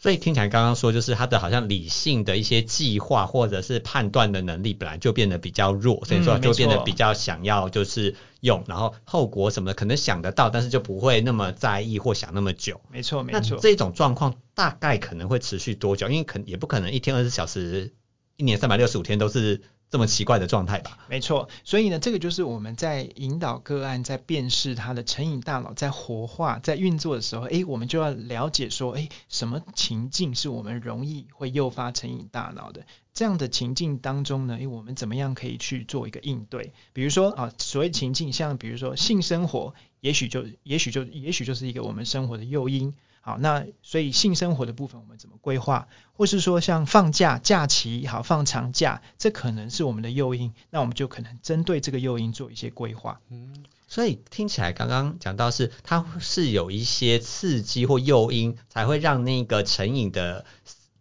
[0.02, 12.82] 所以听起来刚刚说，就是他的好像理性的一些计划或者是判断的能力本来就变得比较弱，所以说就变得比较想要就是用，然后后果什么的可能想得到，但是就不会那么在意或想那么久。
[12.92, 13.58] 没错，没错。
[13.58, 16.10] 那这种状况大概可能会持续多久？
[16.10, 17.94] 因为可也不可能一天二十四小时，
[18.38, 19.62] 一年三百六十五天都是。
[19.92, 20.98] 这么奇怪的状态吧？
[21.10, 32.86] 没错，所以呢，这个就是我们在引导个案在辨识他的成瘾大脑在活化、在运作的时候，诶，我们就要了解说，诶，什么情境是我们容易会诱发成瘾大脑的？
[33.14, 36.72] 这样的情境当中呢，诶，我们怎么样可以去做一个应对？
[36.94, 42.94] 比如说啊，所谓情境，像比如说性生活，也许就也许就也许就是一个我们生活的诱因。
[43.24, 53.22] 好，那所以性生活的部分我们怎么规划，或是说像放假假期，好放长假，这可能是我们的诱因，那我们就可能针对这个诱因做一些规划。
[53.30, 60.46] 嗯，所以听起来刚刚讲到是它是有一些刺激或诱因，才会让那个成瘾的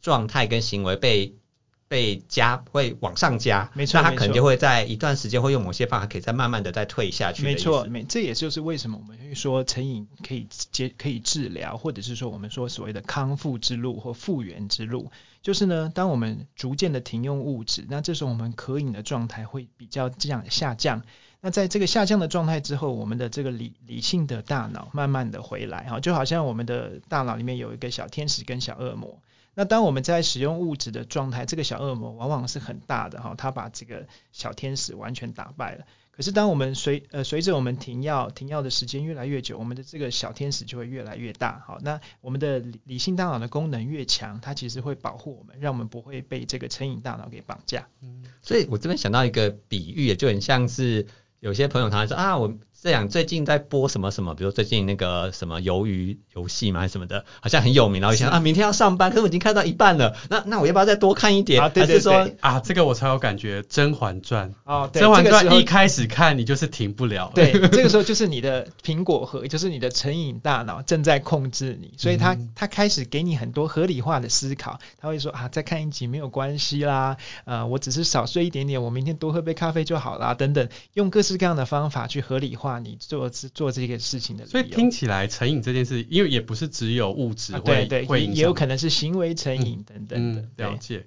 [0.03, 1.37] 状态跟行为被
[1.91, 7.43] 被加，会往上加，没错，那他可能就会在一段时间会用某些方法，可以再慢慢的再退下去。
[7.43, 15.11] 没错，没，这也就是为什么我们会说成瘾可以接可以治疗，或者是说我们说所谓的康复之路或复原之路，
[15.43, 21.03] 就是呢，当我们逐渐的停用物质，那这时候我们可瘾的状态会比较这样下降。
[21.41, 29.19] 那在这个下降的状态之后，我们的这个理理性的大脑慢慢的回来，哈，就好像我们的大脑里面有一个小天使跟小恶魔。
[29.61, 35.85] 那当我们在使用物质的状态，这个小恶魔往往是很大的，哈，他把这个小天使完全打败了。
[36.13, 47.87] 可是当我们随呃随着我们停药停药的时间越来越久，我们的这个小天使就会越来越大，好，那我们的理理性大脑的功能越强，它其实会保护我们，让我们不会被这个成瘾大脑给绑架。
[48.01, 51.07] 嗯，所以我这边想到一个比喻，也就很像是。
[51.41, 58.01] 有些朋友他说啊，我这样最近在播什么什么，比如最近那个什么鱿鱼游戏嘛，还是什么的，好像很有名。
[58.01, 61.61] 然后想啊，明天要上班，可是我已经看到一半了，那那我要不要再多看一点？
[61.61, 67.33] 啊、对对对还是说啊，这个我才有感觉，《甄嬛传》哦，《甄嬛传》一开始看你就是停不了。
[67.35, 81.41] 对， 这个时候就是你的苹果核，就是你的成瘾大脑正在控制你，所以他他开始给你很多合理化的思考，他会说啊，再看一集没有关系啦，呃，我只是少睡一点点，我明天多喝杯咖啡就好啦，等等，用各式。
[81.41, 90.43] 各样的方法去合理化你做做这个事情的，所以听起来成瘾这件事，因为也不是只有物质会、啊、对对会，也有可能是行为成瘾等等的。
[90.43, 91.07] 嗯嗯、了解。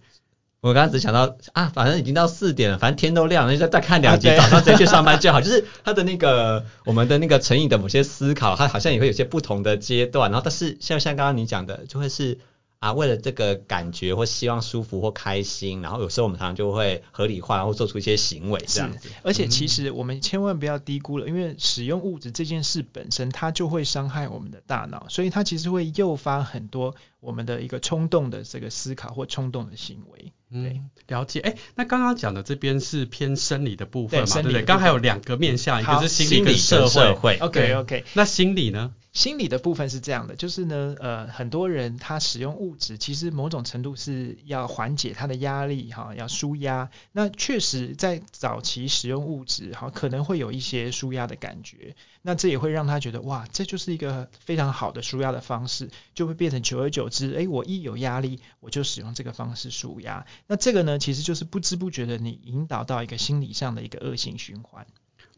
[0.62, 5.40] 我刚刚只想到啊，反正已经到四点了，反正天都亮了，就再看两集，早上再去上班就好。
[5.42, 10.32] 就是他的那个我们的那个成瘾的某些思考，他好像也会有些不同的阶段。
[10.32, 12.40] 然后，但是像像刚刚你讲的，就会是。
[12.84, 19.08] 啊，为了这个感觉或希望舒服或开心，然后有时候我们常常就会合理化，然后做出一些行为这样子。
[19.22, 30.34] 而且其实我们千万不要低估了，因为使用物质这件事本身，它就会伤害我们的大脑，所以它其实会诱发很多我们的一个冲动的这个思考或冲动的行为。
[30.52, 31.40] 对，嗯、了解。
[31.40, 34.26] 哎，那刚刚讲的这边是偏生理的部分嘛？
[34.34, 34.62] 对不对？
[34.64, 36.90] 刚还有两个面向，一个是心理跟社会。
[36.90, 38.04] 社会 OK OK。
[38.14, 38.94] 那心理呢？
[39.14, 46.90] 心理的部分是这样的，就是呢，呃，很多人他使用物质，其实某种程度是要缓解他的压力，哈，要舒压。
[47.12, 51.96] 那确实在早期使用物质，哈，可能会有一些舒压的感觉。
[52.24, 60.26] 那这也会让他觉得，哇，这就是一个非常好的舒压的方式，就会变成久而久之，诶，我一有压力，我就使用这个方式舒压。
[60.48, 64.88] 那这个呢，其实就是不知不觉的，你引导到一个心理上的一个恶性循环。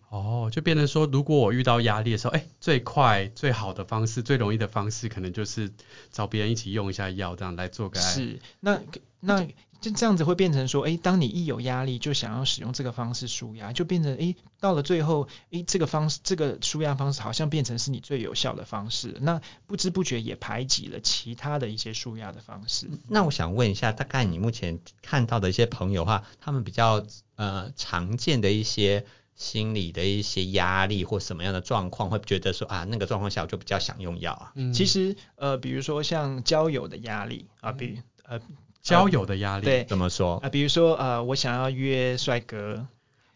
[0.10, 5.74] 哦，就变成说，如果我遇到压力的时候，哎，最快最好的方式，最容易的方式，可能就是
[6.12, 8.14] 找别人一起用一下药，这样来做个案。
[8.14, 8.80] 是，那
[9.20, 9.46] 那
[9.82, 22.88] 就这样子会变成说，哎，当你一有压力，就想要使用这个方式舒压，就变成，哎，到了最后，哎，这个方式，这个舒压方式好像变成是你最有效的方式，那不知不觉也排挤了其他的一些舒压的方式。
[23.10, 29.06] 那我想问一下，大概你目前看到的一些朋友的话，他们比较呃常见的一些。
[29.36, 34.52] 心理的一些压力或什么样的状况，会觉得说啊，那个状况下我就比较想用药啊。
[34.56, 38.40] 嗯，其实呃，比如说像交友的压力啊，比呃
[38.82, 40.48] 交友的压力，对，怎么说啊？
[40.48, 42.88] 比如说呃，我想要约帅哥，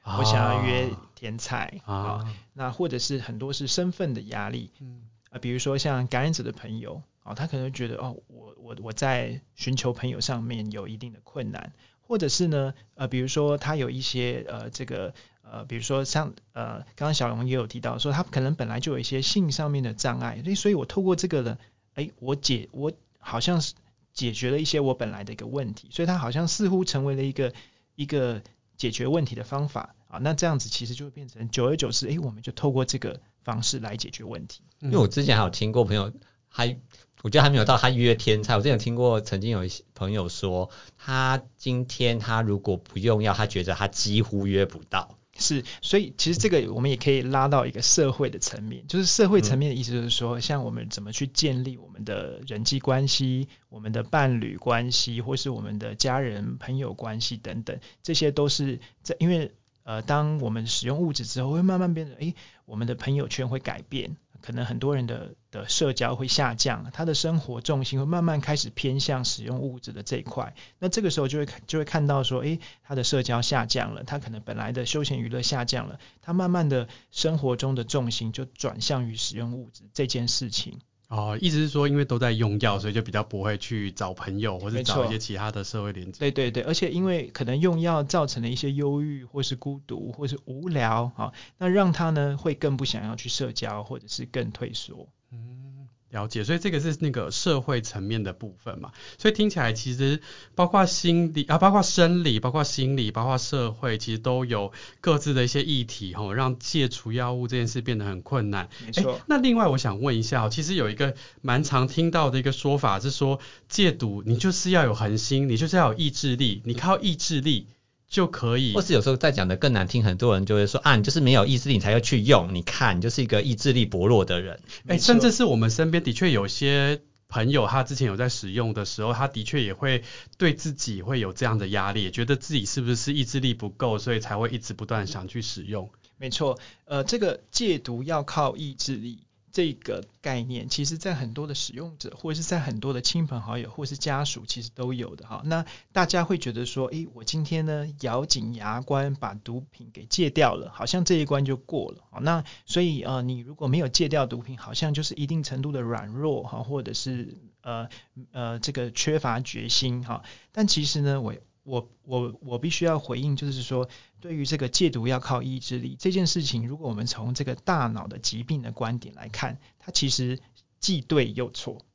[0.02, 15.14] 啊，我想要约天才啊，啊，那或者是很多是身份的压力，嗯啊，比如说像感染者的朋友啊，他可能觉得哦，我我我在寻求朋友上面有一定的困难，或者是呢呃，比如说他有一些呃这个。
[15.52, 21.58] 呃，比如说像呃，刚刚小龙也有提到说，他可能本来就有一些性上面的障碍，所以我透过这个呢，
[21.96, 23.74] 哎，我解我好像是
[24.14, 27.54] 解决了一些我本来的一个问题，所以他好像似乎成为了一个
[27.96, 28.42] 一个
[28.78, 30.20] 解决问题的方法啊。
[30.20, 34.62] 那这样子其实就会变成久而久之，哎，我们就透过这个方式来解决问题。
[34.80, 36.12] 因为我之前还有听过朋友，
[36.48, 36.78] 还
[37.22, 45.16] 我觉得还没有到他约天才，我之前听过曾经有一些朋友说，他今天他如果不用药，他觉得他几乎约不到。
[45.40, 59.52] 是，所以其实这个我们也可以拉到一个社会的层面，就是社会层面的意思就是说，像我们怎么去建立我们的人际关系、我们的伴侣关系，或是我们的家人、朋友关系等等，这些都是在因为
[59.84, 64.18] 呃，当我们使用物质之后，会慢慢变得，诶，我们的朋友圈会改变。
[64.42, 70.54] 可能很多人的的社交会下降，他的生活重心会慢慢开始偏向使用物质的这一块。
[70.80, 80.80] 那这个时候就会就会看到说，诶，他的社交下降了，他可能本来的休闲娱乐下降了，他慢慢的生活中的重心就转向于使用物质这件事情。
[81.10, 86.20] 哦，意思是说，因为都在用药，所以就比较不会去找朋友，或者找一些其他的社会连接。
[86.20, 95.10] 对对对，而且因为可能用药造成了一些忧郁，或是孤独，或是无聊，啊，那让他呢会更不想要去社交，或者是更退缩。
[95.32, 100.22] 嗯，了解，所以这个是那个社会层面的部分嘛，所以听起来其实
[100.56, 108.70] 包括心理啊，包括生理，包括心理，包括社会，其实都有各自的一些议题吼，让戒除药物这件事变得很困难。
[108.86, 109.22] 没错。
[109.28, 117.68] 那另外我想问一下，其实有一个蛮常听到的一个说法是说，戒毒你就是要有恒心，你就是要有意志力，你靠意志力。
[118.10, 122.56] 就可以，或是有时候再讲的更难听，很多人就会说啊，你就是没有意志力，你才要去用。
[122.56, 124.60] 你看，你就是一个意志力薄弱的人。
[124.88, 130.04] 哎、欸，甚至是我们身边的确有些朋友，他之前有在使用的时候，他的确也会
[130.40, 135.92] 对自己会有这样的压力，觉得自己是不是意志力不够，所以才会一直不断想去使用。
[136.18, 139.20] 没错，呃，这个戒毒要靠意志力。
[139.60, 145.42] 这个概念，其实在很多的使用者，或者是在很多的亲朋好友，或是家属，其实都有的哈。
[145.44, 152.22] 那大家会觉得说，诶，我今天呢，咬紧牙关把毒品给戒掉了，好像这一关就过了。
[152.22, 157.90] 那所以呃，你如果没有戒掉毒品，好像就是一定程度的软弱哈，或者是呃
[158.32, 160.24] 呃这个缺乏决心哈。
[160.54, 161.36] 但其实呢，我。
[161.70, 163.88] 我我我必须要回应，就是说，
[164.20, 170.40] 对于这个戒毒要靠意志力这件事情，如果我们从这个大脑的疾病的观点来看，它其实
[170.80, 171.86] 既对又错。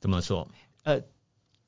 [0.00, 0.48] 怎么说？
[0.84, 1.02] 呃，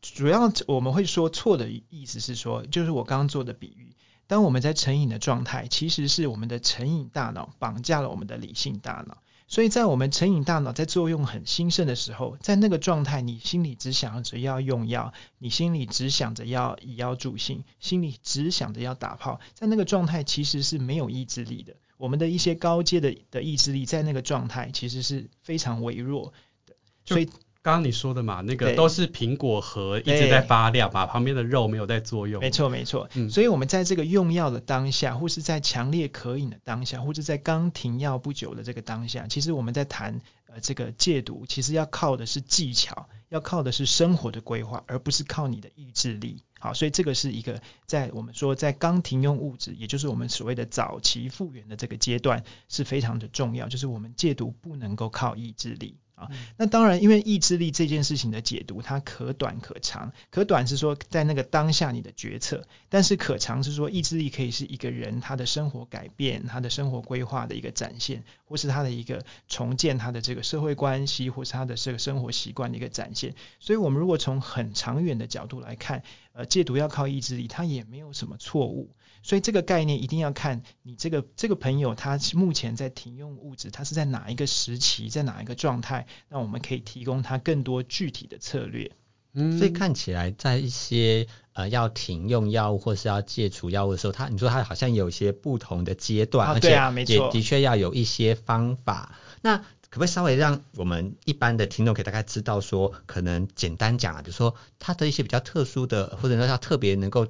[0.01, 3.97] 主要我们会说错的意思是说，就是我刚刚做的比喻，
[4.29, 9.23] 当我们在成瘾的状态，其实是我们的成瘾大脑绑架了我们的理性大脑。
[9.49, 21.75] 所以在我们成瘾大脑在作用很兴盛的时候，在那个状态，你心里只想着要用药，你心里只想着要以药助兴，心里只想着要打炮，在那个状态其实是没有意志力的。
[21.97, 26.33] 我们的一些高阶的的意志力在那个状态其实是非常微弱
[26.67, 27.29] 的，所以。
[27.69, 32.41] 刚刚你说的嘛，那个都是苹果核一直在发亮，把旁边的肉没有在作用。
[32.41, 46.43] 没错没错，嗯，所以我们在这个用药的当下，或是在强烈渴饮的当下，或者在刚停药不久的这个当下，其实我们在谈呃这个戒毒，其实要靠的是技巧，要靠的是生活的规划，而不是靠你的意志力。
[46.59, 55.99] 好，所以这个是一个在我们说在刚停用物质，也就是我们所谓的早期复原的这个阶段是非常的重要，就是我们戒毒不能够靠意志力。
[56.19, 60.13] 啊，那当然，因为意志力这件事情的解读，它可短可长。
[60.31, 73.35] 可短是说在那个当下你的决策，但是可长是说意志力可以是一个人他的生活改变、他的生活规划的一个展现，或是他的一个重建他的这个社会关系，或是他的这个生活习惯的一个展现。
[73.61, 76.03] 所以，我们如果从很长远的角度来看，
[76.33, 78.91] 呃，戒毒要靠意志力，它也没有什么错误。
[79.23, 88.93] 所以这个概念一定要看你这个这个朋友他目前在停用物质，他是在哪一个时期，在哪一个状态，那我们可以提供他更多具体的策略。
[89.35, 99.15] 嗯，所以看起来在一些呃要停用药物或是要戒除药物的时候，他你说他好像有一些不同的阶段，啊，对啊，没错，而且也的确要有一些方法。
[99.43, 107.27] 那可不可以稍微让我们一般的听众可以大概知道说，可能简单讲啊，比如说他的一些比较特殊的，或者说他特别能够。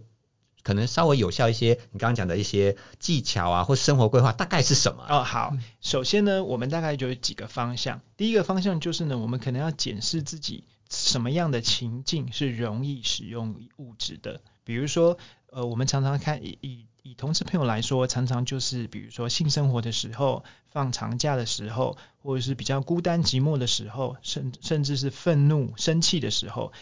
[0.63, 5.05] 可能稍微有效一些，你刚刚讲的一些技巧啊，或生活规划大概是什么？
[5.09, 8.01] 哦，好，首先呢，我们大概就有几个方向。
[8.17, 14.41] 第一个方向就是呢，我们可能要检视自己什么样的情境是容易使用物质的。
[14.65, 15.17] 比如说，
[15.51, 26.73] 呃，我们常常看以以以同事朋友来说，常常就是比如说性生活的时候、放长假的时候，或者是比较孤单寂寞的时候，甚甚至是愤怒、生气的时候。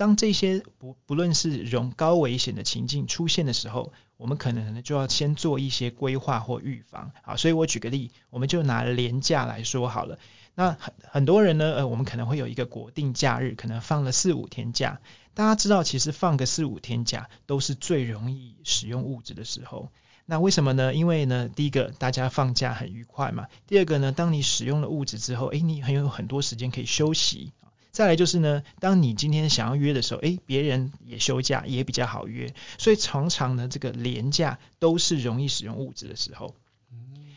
[0.00, 7.12] 当这些不不论是容高危险的情境出现的时候，我们可能就要先做一些规划或预防。
[7.22, 10.18] 好，所以我举个例，我们就拿年假来说好了。
[10.54, 15.02] 那很很多人呢，呃，我们可能会有一个国定假日，可能放了四五天假。
[15.34, 19.90] 大家知道，其实放个四五天假都是最容易使用物质的时候。
[20.24, 20.94] 那为什么呢？
[20.94, 23.48] 因为呢，第一个大家放假很愉快嘛。
[23.66, 27.52] 第二个呢，当你使用了物质之后，诶，你很有很多时间可以休息。
[27.92, 36.54] 再来就是呢，当你今天想要约的时候，诶，别人也休假，也比较好约，所以常常呢，这个廉价都是容易使用物质的时候。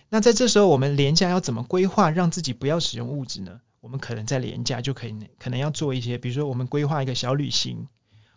[0.09, 3.61] 那在这时候，我们廉价要怎么规划，让自己不要使用物质呢？
[3.81, 7.87] 我们可能在廉价就可以，可能要做一些，比如说我们规划一个小旅行，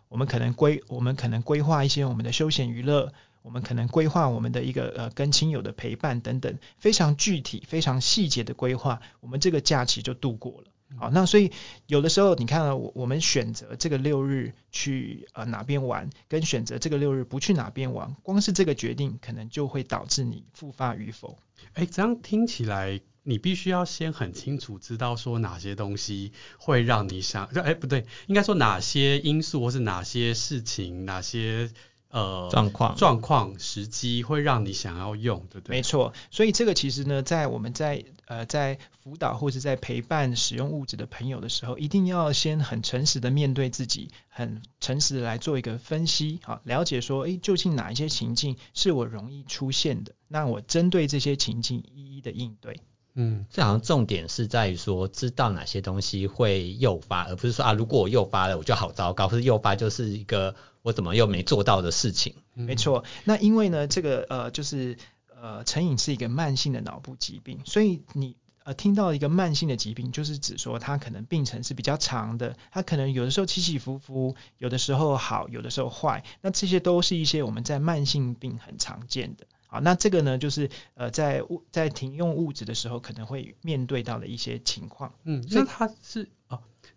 [0.09, 10.67] 我们可能规，我们可能规划一些我们的休闲娱乐，我们可能规划我们的一个呃跟亲友的陪伴等等，非常具体、非常细节的规划，我们这个假期就度过了。
[10.95, 11.51] 好，那所以
[11.85, 21.37] 有的时候你看啊，我我们选择这个六日去呃哪边玩，跟选择这个六日不去哪边玩，光是这个决定可能就会导致你复发与否。
[21.73, 31.69] 哎，这样听起来你必须要先很清楚知道说哪些东西会让你想，哎不对，应该说哪些因素或是哪些事情，哪些
[32.09, 35.77] 呃状况状况时机会让你想要用，对不对？
[35.77, 50.13] 没错，所以这个其实呢，在我们在呃在辅导或者在陪伴使用物质的朋友的时候，一定要先很诚实的面对自己，很诚实的来做一个分析，好，了解说，诶，究竟哪一些情境是我容易出现的？
[50.27, 52.79] 那我针对这些情境一一的应对。
[53.19, 60.53] 嗯，这好像重点是在于说，知道哪些东西会诱发，而不是说啊，如果我诱发了，我就好糟糕，或是诱发就是一个
[60.87, 62.33] 我怎么又没做到的事情。
[62.55, 64.97] 嗯、没错，那因为呢，这个呃，就是
[65.41, 79.45] 呃，成瘾是一个慢性的脑部疾病，所以你呃听到一个慢性的疾病，就是指说它可能病程是比较长的，它可能有的时候起起伏伏，有的时候好，有的时候坏，那这些都是一些我们在慢性病很常见的。
[79.67, 85.13] 好，那这个呢，就是呃，在物在停用物质的时候，可能会面对到的一些情况。
[85.25, 86.27] 嗯，那它是哦，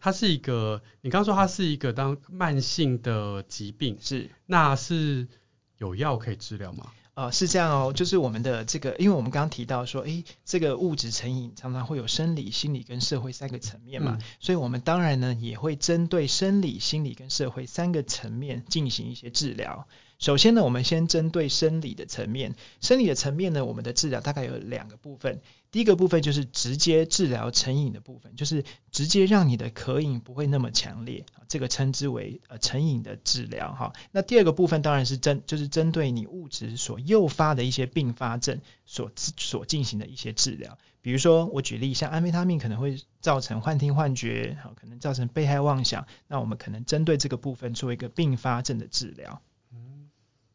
[0.01, 5.29] 它是一个，你刚刚说它是一个当慢性的疾病，是，那是
[5.77, 6.91] 有药可以治疗吗？
[7.15, 19.87] 呃，是这样哦，就是我们的这个，因为我们刚刚提到说，诶，这个物质成瘾常常会有生理、心理跟社会三个层面嘛，嗯、所以我们当然呢也会针对生理、心理跟社会三个层面进行一些治疗。
[20.19, 22.55] 首先呢，我们先针对生理的层面。
[22.81, 25.43] 生理的层面呢，我们的治疗大概有两个部分。
[25.71, 33.93] 第一个部分就是直接治疗成瘾的部分，就是直接让你的渴瘾不会那么强烈，这个称之为呃成瘾的治疗哈。
[34.11, 40.77] 那第二个部分当然是针就是针对你物质所诱发的一些并发症所所进行的一些治疗。
[41.03, 49.41] 比如说我举例，像安非他命可能会造成幻听幻觉，好，可能造成被害妄想，那我们可能针对这个部分做一个并发症的治疗。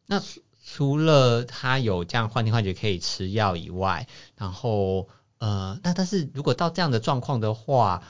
[0.07, 0.21] 那
[0.67, 5.07] 除了他有这样幻听幻觉可以吃药以外，然后
[5.37, 8.01] 呃，那但是如果到这样的状况的话，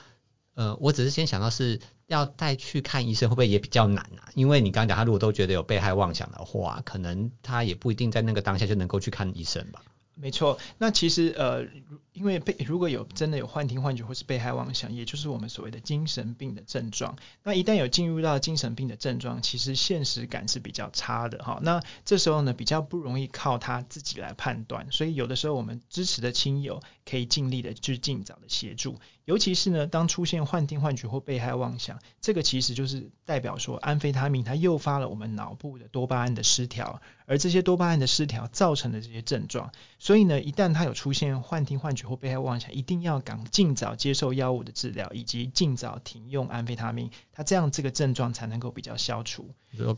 [0.54, 4.32] 呃，我只是先想到是要带去看医生，会不会也比较难啊？
[4.36, 9.82] 因为你刚刚讲他如果都觉得有被害妄想的话，可能他也不一定在那个当下就能够去看医生吧。
[10.18, 11.66] 没错，那其实呃，
[12.14, 17.18] 因为被如果有真的有幻听幻觉或是被害妄想，也就是我们所谓的精神病的症状。
[17.44, 21.60] 那一旦有进入到精神病的症状，其实现实感是比较差的哈。
[21.62, 28.98] 那这时候呢，比较不容易靠他自己来判断，所以有的时候我们支持的亲友可以尽力的去尽早的协助。
[29.26, 39.72] 尤其是呢，当出现幻听幻觉或被害妄想，这个其实就是代表说安非他命它诱发了我们脑部的多巴胺的失调，而这些多巴胺的失调造成的这些症状。
[39.98, 49.50] 所以呢，一旦它有出现幻听幻觉或被害妄想，一定要赶尽早接受药物的治疗，以及尽早停用安非他命，它这样这个症状才能够比较消除。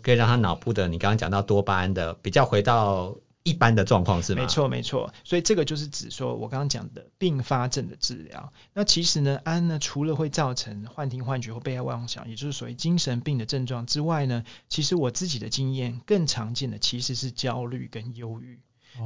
[0.02, 3.16] 可以让他脑部的，你刚刚讲到多巴胺的比较回到
[3.48, 4.42] 一般的状况是吗？
[4.42, 8.52] 没错没错，所以这个就是指说我刚刚讲的并发症的治疗。
[8.74, 18.60] 那其实呢，安呢除了会造成幻听幻觉或被害妄想，也就是所谓精神病的症状之外呢，其实我自己的经验更常见的其实是焦虑跟忧郁。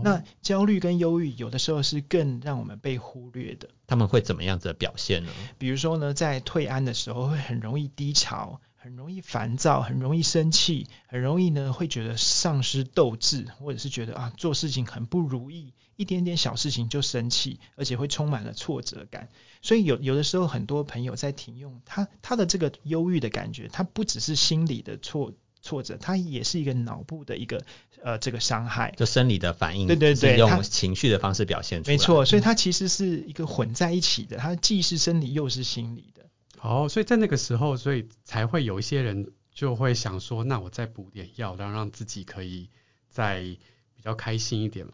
[0.04, 3.68] 那焦虑跟忧郁有的时候是更让我们被忽略的。
[3.88, 5.32] 他们会怎么样子的表现呢？
[5.58, 19.30] 比如说呢，在退安的时候会很容易低潮，很容易烦躁，很容易生气，很容易呢会觉得丧失斗志，或者是觉得啊做事情很不如意，一点点小事情就生气，而且会充满了挫折感。
[19.62, 25.32] 所以有有的时候很多朋友在停用他他的这个忧郁的感觉，他不只是心理的挫。
[25.64, 27.64] 挫折，它也是一个脑部的一个
[28.02, 36.31] 呃这个伤害，就生理的反应，对对对，用情绪的方式表现出来，没错，所以它其实是一个混在一起的，它既是生理又是心理的。
[36.62, 42.70] 哦，所以在那个时候，所以才会有一些人就会想说，那我再补点药，然后让自己可以
[43.10, 43.42] 再
[43.96, 44.94] 比较开心一点嘛。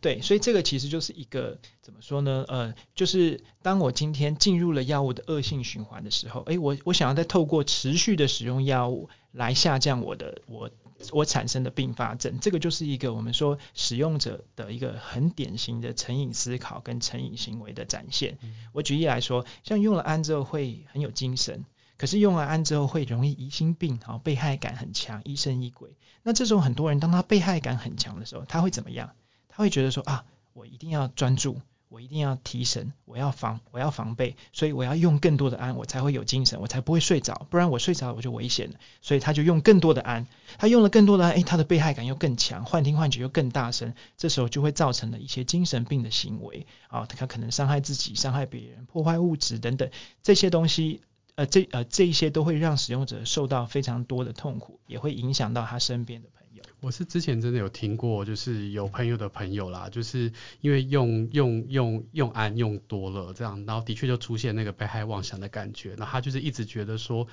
[0.00, 2.44] 对，所以这个其实就是一个怎么说呢？
[2.48, 10.70] 呃，就是当我今天进入了药物的恶性循环的时候，诶，我我想要再透过持续的使用药物来下降我的我
[11.12, 18.38] 我产生的并发症，这个就是一个我们说使用者的一个很典型的成瘾思考跟成瘾行为的展现。
[18.72, 21.64] 我举例来说，像用了安之后会很有精神，
[21.98, 25.90] 可是用了安之后会容易疑心病，好，被害感很强，疑神疑鬼。
[26.22, 29.14] 那这种很多人当他被害感很强的时候，他会怎么样？
[29.48, 30.24] 他会觉得说啊，
[30.54, 38.76] 我一定要专注，我一定要提神，我要防，我要防备，所以我要用更多的安，我才会有精神，我才不会睡着，不然我睡着我就危险了。
[39.00, 40.26] 所以他就用更多的安，
[40.58, 49.88] 他用了更多的安，诶，他的被害感又更强，幻听幻觉又更大声，这时候就会造成了一些精神病的行为啊，他可能伤害自己、伤害别人、破坏物质等等
[50.22, 51.02] 这些东西，
[51.36, 56.45] 呃，这呃这一些都会让使用者受到非常多的痛苦，也会影响到他身边的朋友。
[56.80, 67.26] 我是之前真的有听过，就是有朋友的朋友啦，就是因为用用用用安用多了这样，然后的确就出现那个被害妄想的感觉，那他就是一直觉得说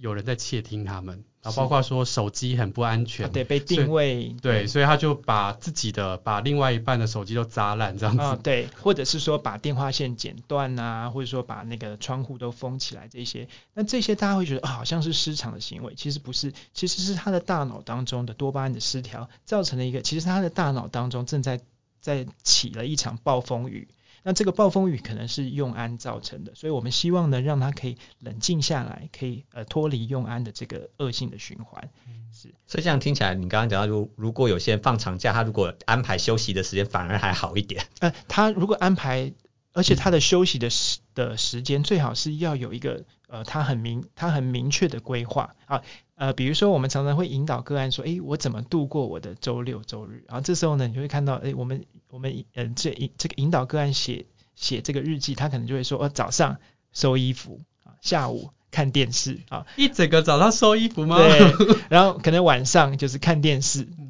[0.00, 21.60] 有人在窃听他们，然后包括说手机很不安全，啊、对，被定位，对，所以他就把自己的把另外一半的手机都砸烂这样子，啊，对，或者是说把电话线剪断啊，或者说把那个窗户都封起来这些，那这些大家会觉得啊、哦，好像是失常的行为，其实不是，其实是他的大脑当中的多巴胺的失调造成了一个，其实他的大脑当中正在
[22.00, 23.88] 在起了一场暴风雨。
[24.22, 31.88] 那这个暴风雨可能是用安造成的，所以我们希望呢，让他可以冷静下来，可以呃脱离用安的这个恶性的循环。
[32.32, 37.84] 是，所以这样听起来，你刚刚讲到，如如果有些人放长假，他如果安排休息的时间，反而还好一点。
[38.00, 39.32] 呃，他如果安排，
[39.72, 45.82] 而且他的休息的时的时间最好是要有一个呃，他很明他很明确的规划啊。
[46.16, 50.22] 呃，比如说我们常常会引导个案说，诶，我怎么度过我的周六周日？
[50.28, 56.58] 然后这时候呢，你就会看到，诶，我们我们呃这引这个引导个案写写这个日记，他可能就会说，哦，早上
[56.92, 61.16] 收衣服啊，下午看电视啊，一整个早上收衣服吗？
[61.16, 63.88] 对，然后可能晚上就是看电视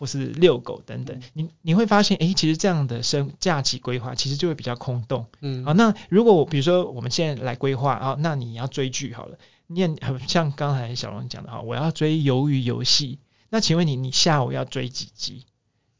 [0.00, 1.20] 或是遛狗等等。
[1.34, 5.26] 你你会发现，诶，其实这样的生假期规划其实就会比较空洞。
[5.42, 9.36] 嗯，好，那如果我比如说我们现在来规划啊，那你要追剧好了。
[9.66, 9.94] 念
[10.26, 13.18] 像刚才小龙讲的哈，我要追鱿鱼游戏，
[13.50, 15.44] 那请问你，你下午要追几集？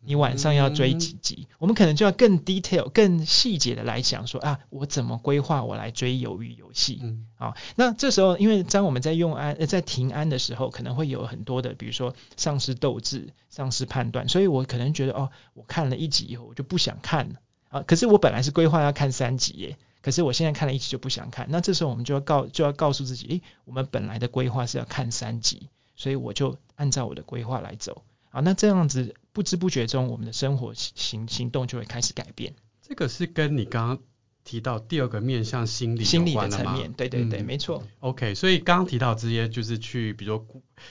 [0.02, 1.46] 你晚上要追几集？
[1.50, 6.98] 嗯、我们可能就要更 detail、更细节的来讲说啊，我怎么规划我来追鱿鱼游戏？
[7.02, 17.34] 嗯，好，那这时候因为当我们在用安呃在停安的时候，可能会有很多的，比如说丧失斗志、丧失判断，所以我可能觉得哦，我看了一集以后我就不想看了
[17.68, 19.76] 啊，可是我本来是规划要看三集耶。
[20.02, 28.02] 可是我现在看了一集就不想看，那这时候我们就要告就要告诉自己，诶，我们本来的规划是要看三集，所以我就按照我的规划来走。
[28.30, 32.54] 啊，那这样子不知不觉中，我们的生活行行动就会开始改变。
[32.82, 33.98] 这个是跟你刚刚
[34.44, 37.82] 提到第二个面向心理心理的层面，对对对，嗯、没错。
[38.00, 40.44] OK，所以刚刚提到这些就是去，比如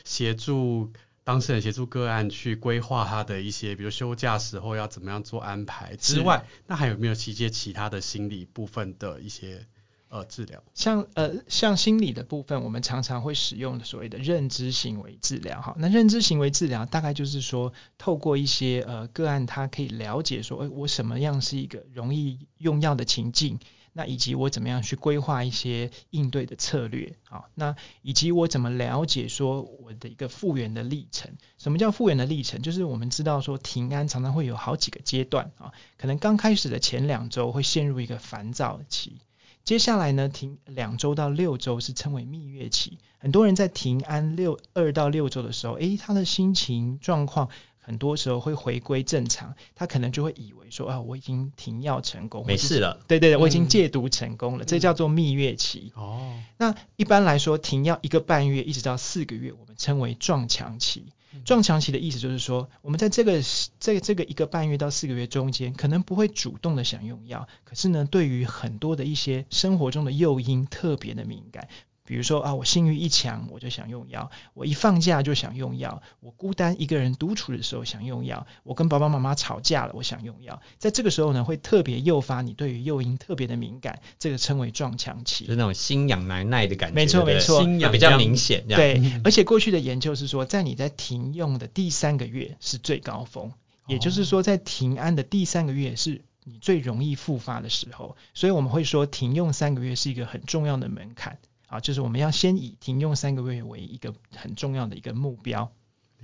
[0.04, 0.92] 协助。
[1.26, 9.68] 当事人协助个案去规划他的一些，比如休假时候要怎么样做安排之外，那还有没有一些其他的心理部分的一些
[10.10, 10.62] 呃治疗？
[10.74, 15.76] 像呃像心理的部分，我们常常会使用所谓的认知行为治疗哈。
[15.78, 23.60] 那认知行为治疗大概就是说，透过一些呃个案，他可以了解说，诶，我什么样是一个容易用药的情境。
[23.92, 27.46] 那以及我怎么样去规划一些应对的策略啊？
[27.56, 31.32] 那以及我怎么了解说我的一个复原的历程？
[31.58, 32.62] 什么叫复原的历程？
[32.62, 39.18] 就是我们知道说停胺常常会有好几个阶段啊，可能刚开始的前两周会陷入一个烦躁期，
[39.64, 42.98] 接下来呢停两周到六周是称为蜜月期。
[43.18, 47.50] 很多人在停安六二到六周的时候，诶，他的心情状况。
[47.82, 53.00] 很多时候会回归正常，他可能就会以为说啊，我已经停药成功，没事了。
[53.08, 55.92] 对对对，我已经戒毒成功了，嗯、这叫做蜜月期。
[55.96, 61.14] 哦，那一般来说，停药一个半月一直到四个月，我们称为撞墙期。
[61.46, 63.42] 撞墙期的意思就是说，我们在这个
[63.80, 71.68] 这这个一个半月到四个月中间，可能不会主动的想用药，可是呢，对于很多的一些生活中的诱因特别的敏感。
[72.10, 80.60] 比如说啊，我性欲一强，我就想用药；我一放假就想用药；我孤单一个人独处的时候想用药；我跟爸爸妈妈吵架了，我想用药。
[80.80, 86.96] 在这个时候呢，会特别诱发你对于诱因特别的敏感，这个称为撞墙期，就是那种心痒难耐的感觉。
[86.96, 88.68] 没错没错，心痒比较明显。
[88.68, 93.52] 对，而且过去的研究是说，在你在停用的第三个月是最高峰，
[93.86, 98.18] 也就是说，在停安的第三个月是你最容易复发的时候。
[98.34, 101.38] 所以我们会说，停用三个月是一个很重要的门槛。
[101.70, 105.72] 啊，就是我们要先以停用三个月为一个很重要的一个目标。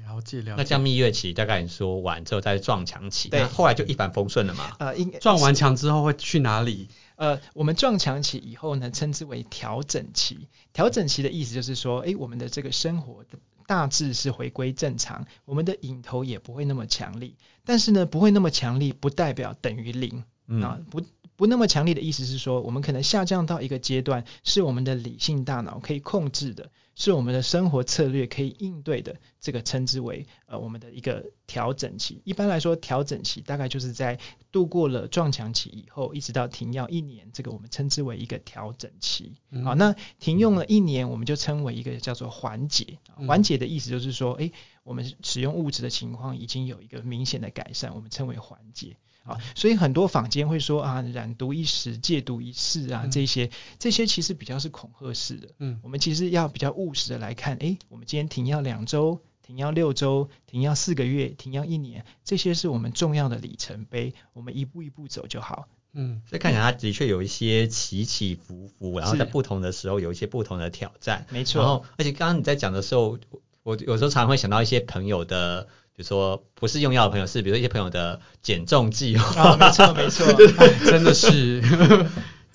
[0.03, 0.53] 了解了解。
[0.57, 4.75] 那这样蜜月期大概你说完之后再撞墙期，对，后来就一帆风顺了嘛？
[4.79, 6.89] 呃，应撞完墙之后会去哪里？
[7.15, 10.49] 呃，我们撞墙期以后呢，称之为调整期。
[10.73, 13.23] 调整期的意思就是说，哎，我们的这个生活
[13.67, 17.37] 大致是回归正常，我们的瘾头也不会那么强力。
[17.63, 20.25] 但是呢，不会那么强力，不代表等于零。
[20.47, 21.01] 嗯、啊，不。
[21.35, 32.21] 不那么强烈的意思是说，我们可能下降到一个阶段，是我们的理性大脑可以控制的，是我们的生活策略可以应对的，这个称之为呃我们的一个调整期。
[32.23, 34.17] 一般来说，调整期大概就是在
[34.51, 39.33] 度过了撞墙期以后，一直到停药一年，这个我们称之为一个调整期。
[39.51, 42.99] 嗯、好，那停用了一年，我们就称为一个叫做缓解。
[43.27, 48.95] 缓解的意思就是说，诶，我们使用物质的情况已经有一个明显的改善，我们称为缓解。
[49.25, 53.49] 啊，所以很多坊间会说啊，染毒一时，戒毒一世啊，这些
[53.79, 55.49] 这些其实比较是恐吓式的。
[55.59, 65.67] 嗯，我们其实要比较务实的来看，诶，我们今天停药两周，停药六周，停药四个月，停药一年，这些是我们重要的里程碑，我们一步一步走就好。
[65.97, 71.25] 嗯，所以看起来它的确有一些起起伏伏，然后在不同的时候有一些不同的挑战。
[71.31, 71.61] 没错。
[71.61, 73.17] 然后，而且刚刚你在讲的时候，
[73.63, 79.41] 我有时候常常会想到一些朋友的，比如说不是用药的朋友，是比如说一些朋友的减重计划。
[79.41, 80.25] 啊，没错没错，
[80.85, 81.61] 真的是。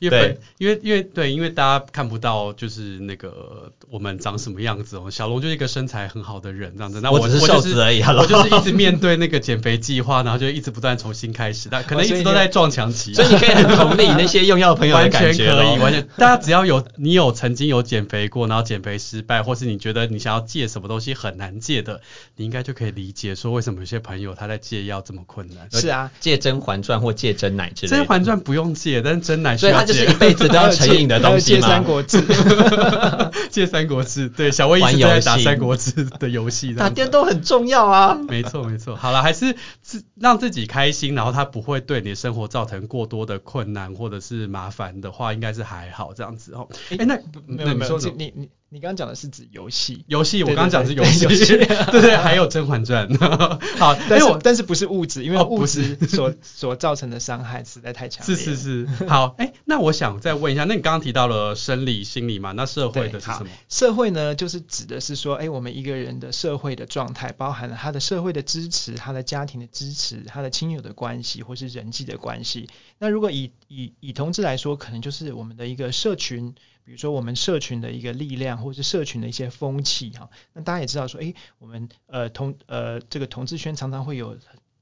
[0.01, 5.09] 因为因为因为对，因为大家看不到就是那个我们长什么样子哦。
[5.11, 8.03] 小龙就是一个身材很好的人这样子，那我只是瘦子而已。
[8.03, 13.15] 我就是一直面对那个减肥计划，然后就一直不断重新开始，但可能一直都在撞墙期。
[13.15, 15.49] 所以你可以很同理那些用药朋友的感觉。
[15.49, 16.09] 完全可以，完全。
[16.17, 22.01] 大家只要有你有曾经有减肥过，然后减肥失败，或是你觉得你想要戒什么东西很难戒的，
[22.37, 25.69] 你应该就可以理解说为什么有些朋友他在戒药这么困难。
[25.71, 27.97] 是啊，戒甄嬛传或戒真奶之类的。
[27.97, 29.77] 甄嬛传不用戒，但是真奶需要戒。
[29.77, 30.71] 所以他就是一辈子都要。
[30.71, 31.61] 成瘾的东西吗？
[31.61, 32.23] 借三国志，
[33.51, 38.19] 借三国志，对，小薇一直在打三国志的游戏，打电动很重要啊。
[38.29, 46.69] 没错没错，好了，还是自让自己开心，然后他不会对你的生活造成过多的困难或者是麻烦的话，应该是还好这样子哦。
[46.91, 48.49] 哎、欸，那没有没有，你你。
[48.73, 51.27] 你刚刚讲的是指游戏，游戏我刚刚讲的是游戏，
[51.91, 53.09] 对对，还有《甄嬛传》。
[53.77, 58.37] 好，但是我但是不是物质，因为物质所所造成的伤害实在太强烈。
[58.37, 62.53] 是是是，好，哎、欸，那我想再问一下，那你刚刚提到了生理、心理嘛？
[62.53, 63.49] 那社会的是什么？
[63.69, 72.69] 社会呢，就是指的是说，哎、欸，我们一个人的社会的状态，包含了他的社会的支持、他的家庭的支持、他的亲友的关系，或是人际的关系。
[73.01, 76.55] 那如果以以以同志来说，可能就是我们的一个社群。
[76.91, 84.37] 比如说我们社群的一个力量，或是社群的一些风气哈，那大家也知道说，诶，我们呃同呃这个同志圈常常会有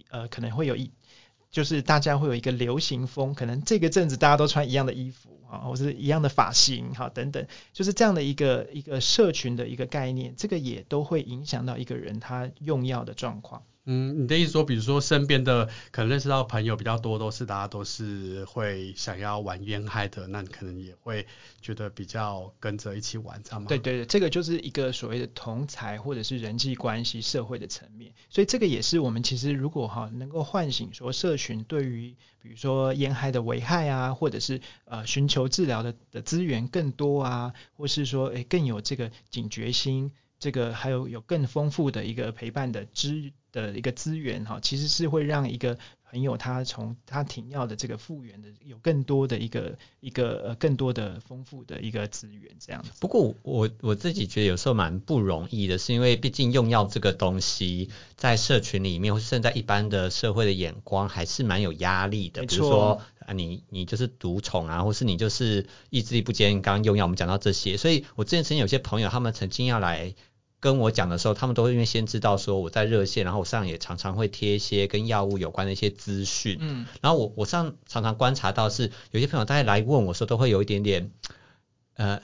[0.09, 0.91] 呃可能会有一，
[1.51, 13.65] 就是大家会有一个流行风，可能这个阵子大家都穿一样的衣服啊，或是一样的发型哈等等，就是这样的一个一个社群的一个概念，这个也都会影响到一个人他用药的状况。
[13.91, 21.27] 嗯，你的意思说，比如说身边的可能认识到朋友比较多，都是大家都是会想要玩烟嗨的，那你可能也会
[21.63, 23.67] 觉得比较跟着一起玩，这样吗？
[23.67, 40.13] 对对对，这个就是一个所谓的同才或者是人际关系、社会的层面，所以这个也是我们其实如果哈能够唤醒说社群对于比如说烟嗨的危害啊，或者是呃寻求治疗的的资源更多啊，或是说诶更有这个警觉心。
[40.41, 45.77] 这个还有有更丰富的一个陪伴的资的一个资源哈，其实是会让一个
[46.11, 52.91] 朋友他从他停药的这个复原的有更多的一个一个呃更多的丰富的一个资源这样子。
[53.01, 62.43] 不过我我自己觉得有时候蛮不容易的，是因为毕竟用药这个东西在社群里面或是甚至在一般的社会的眼光还是蛮有压力的。
[62.47, 70.15] 比如说啊，你你就是独宠啊，或是你就是意志力不坚，刚刚用药我们讲到这些，所以我之前曾经有些朋友他们曾经要来。
[70.61, 76.59] 跟我讲的时候，他们都会因为先知道说我在热线，然后我上也常常会贴一些跟药物有关的一些资讯。
[76.61, 81.13] 嗯，然后我我上常常观察到是有些朋友大概来问我说，都会有一点点
[81.95, 82.21] 呃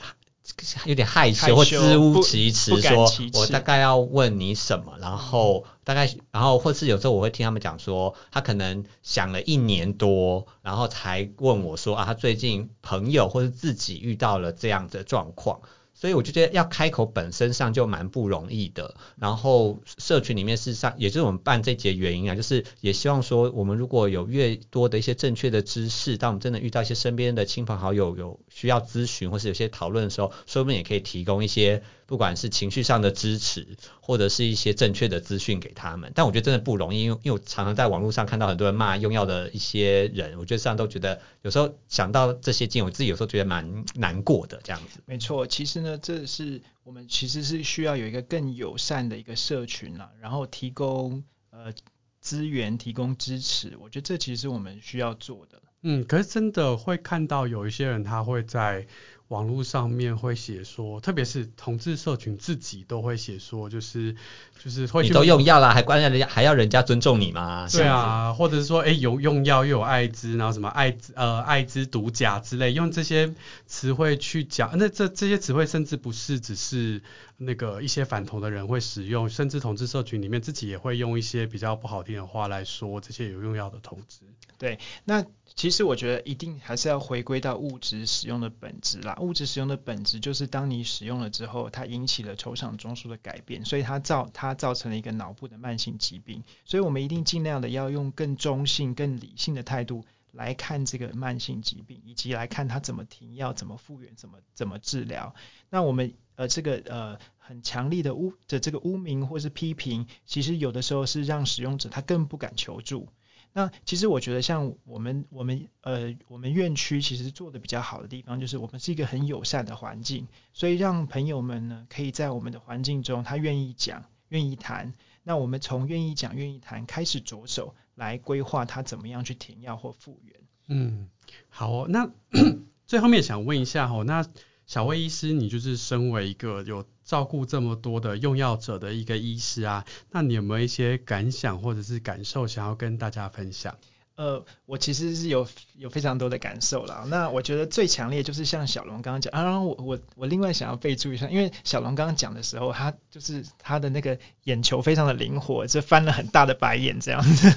[0.85, 15.61] 有点害羞或支吾其词，说我大概要问你什么，然后大概然后或是有时候我会听他们讲说，他可能想了一年多，然后才问我说啊，他最近朋友或是自己遇到了这样的状况。
[16.05, 31.83] 所以我就觉得要开口本身上就蛮不容易的，然后社群里面事实上也就是我们办这节原因啊，就是也希望说我们如果有越多的一些正确的知识，当我们真的遇到一些身边的亲朋好友有需要咨询或是有些讨论的时候，说不定也可以提供一些。
[32.07, 45.01] 不管是情绪上的支持，或者是一些正确的资讯给他们，但我觉得真的不容易，因为因为我常常在网络上看到很多人骂用药的一些人，我觉得这样都觉得有时候想到这些经验，我自己有时候觉得蛮难过的这样子。
[45.07, 51.73] 没错，其实呢，这是我们其实是需要有一个更友善的一个社群啦，然后提供呃
[52.21, 55.63] 资源，提供支持，我觉得这其实是我们需要做的。
[55.87, 58.87] 嗯，可是真的会看到有一些人他会在。
[59.29, 64.15] 网络上面会写说，特别是同志社群自己都会写说，就是
[64.63, 65.03] 就是会。
[65.03, 67.67] 你都用药了，还关人家还要人家尊重你吗？
[67.71, 73.33] 对啊，或者是说，哎、欸，有用药又有艾滋，然后什么艾滋呃艾滋毒假之类，用这些
[73.67, 77.03] 词汇去讲，那这这些词汇甚至不是只是
[77.37, 84.21] 那个一些反同的人会使用，甚至同志社群里面自己也会用一些比较不好听的话来说这些有用药的同志。
[84.57, 85.25] 对，那
[85.57, 89.17] 其实我觉得一定还是要回归到物质使用的本质啦。
[89.21, 96.43] 物质使用的本质就是，当你使用了之后，它引起了酬赏中枢的改变，所以它造它造成了一个脑部的慢性疾病。
[96.65, 100.05] 所以我们一定尽量的要用更中性、更理性的态度
[100.35, 105.35] 来看这个慢性疾病，以及来看他怎么停药、怎么复原、怎么怎么治疗。
[105.71, 113.09] 那我们呃这个呃很强力的污的这个污名或是批评，其实有的时候是让使用者他更不敢求助。
[113.57, 124.93] 那其实我觉得，像我们我们呃我们院区其实做的比较好的地方，就是我们是一个很友善的环境，所以让朋友们呢可以在我们的环境中，他愿意讲、愿意谈。
[125.25, 130.41] 那我们从愿意讲、愿意谈开始着手，来规划他怎么样去停药或复原。
[130.69, 131.09] 嗯，
[131.49, 131.87] 好哦。
[131.89, 132.09] 那
[132.87, 134.25] 最后面想问一下哦，那。
[134.67, 143.77] 小魏医师，你就是身为一个有照顾这么多的用药者的一个医师啊，那你有没有一些感想或者是感受想要跟大家分享？
[144.17, 145.47] 呃，我其实是有
[145.77, 147.05] 有非常多的感受啦。
[147.09, 157.49] 那我觉得最强烈就是像小龙刚刚讲啊，我我我另外想要备注一下，因为小龙刚刚讲的时候，他就是他的那个眼球非常的灵活，就翻了很大的白眼这样子，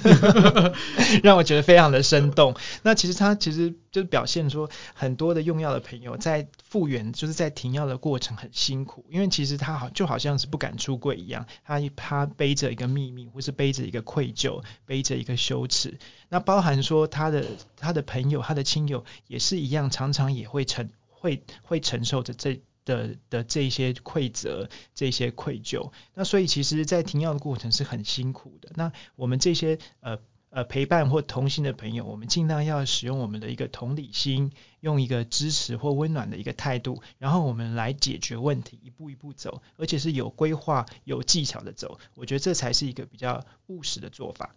[1.22, 2.56] 让我觉得非常的生动。
[2.82, 15.98] 那其实他其实就表现说，很多的用药的朋友在复原，就是在停药的过程很辛苦，因为其实他好就好像是不敢出柜一样，他他背着一个秘密，或是背着一个愧疚，背着一个羞耻。
[16.28, 17.44] 那包含说他的
[17.76, 25.90] 他的朋友、他的亲友也是一样，常常也会承会会承受着这的的这些愧责、这些愧疚。
[26.14, 28.70] 那所以其实，在停药的过程是很辛苦的。
[28.74, 30.18] 那我们这些呃
[30.50, 41.98] 呃陪伴或同行的朋友，我们尽量要使用我们的一个同理心，用一个支持或温暖的一个态度，然后我们来解决问题，一步一步走，而且是有规划、有技巧的走。
[42.14, 44.54] 我觉得这才是一个比较务实的做法。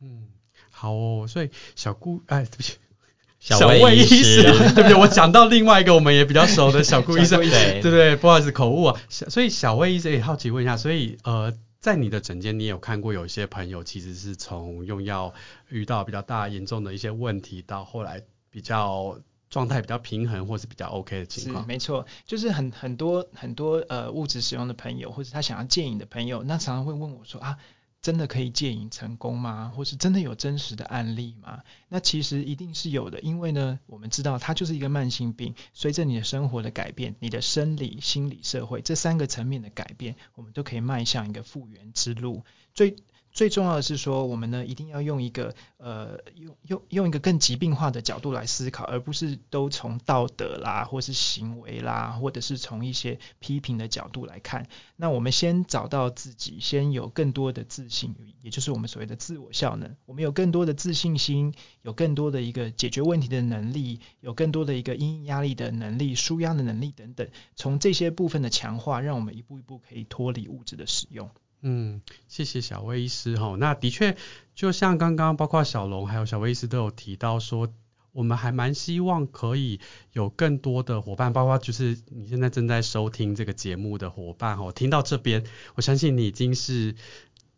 [0.00, 0.28] 嗯。
[0.70, 2.74] 好哦，所以小顾，哎，对不起，
[3.40, 4.42] 小魏医师，
[4.74, 4.94] 对不对？
[4.94, 9.00] 我讲到另外一个我们也比较熟的小顾 医生，对不对，不好意思，口误啊。
[9.08, 11.52] 所以小魏医生也好奇问一下，所以呃，
[11.86, 15.32] 在你的诊间，你有看过有一些朋友其实是从用药
[15.68, 18.20] 遇到比较大严重的一些问题，到后来
[18.50, 19.16] 比较
[19.48, 21.62] 状态比较平衡或是比较 OK 的情况。
[21.62, 27.56] 是，没错，就是很很多很多呃物质使用的朋友，或者他想要戒瘾的朋友，那常常会问我说啊。
[28.06, 29.72] 真的可以戒瘾成功吗？
[29.74, 31.64] 或是真的有真实的案例吗？
[31.88, 42.44] 那其实一定是有的，因为呢，我们知道它就是一个慢性病，随着你的生活的改变，你的生理、心理、社会这三个层面的改变，我们都可以迈向一个复原之路。
[42.74, 42.94] 最
[43.36, 54.66] 最重要的是说，我们呢一定要用一个呃用用用一个更疾病化的角度来思考，而不是都从道德啦，或是行为啦，或者是从一些批评的角度来看。
[54.96, 59.94] 那我们先找到自己，先有更多的自信，也就是我们所谓的自我效能。
[60.06, 67.28] 我们有更多的自信心，有更多的一个解决问题的能力，有更多的一个因应压力的能力、舒压的能力等等。
[67.54, 71.28] 从这些部分的强化，让我们一步一步可以脱离物质的使用。
[71.62, 73.56] 嗯，谢谢小魏医师哈。
[73.58, 74.16] 那的确，
[74.54, 77.68] 就像刚刚包括小龙还有小魏医师都有提到说，
[78.12, 79.80] 我们还蛮希望可以
[80.12, 84.70] 有更多的伙伴，包括就是你现在正在收听这个节目的伙伴哈。
[84.72, 85.44] 听到这边，
[85.74, 86.94] 我相信你已经是。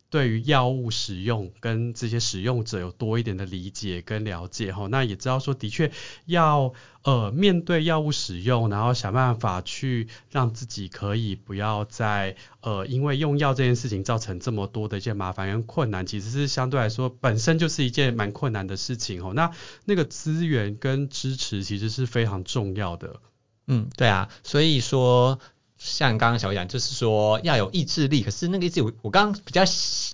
[0.09, 5.91] 对于药物使用跟这些使用者有多一点的理解跟了解哈，那也知道说的确
[6.25, 19.31] 要呃面对药物使用，然后想办法去让自己可以不要再呃因为用药这件事情造成这么多的一些麻烦跟困难，其实是相对来说本身就是一件蛮困难的事情哈。
[19.33, 19.51] 那
[19.85, 23.21] 那个资源跟支持其实是非常重要的。
[23.67, 25.39] 嗯，对啊，所以说。
[25.79, 29.63] 像刚刚小讲，就是说要有意志力，可是那个意志，我我刚刚比较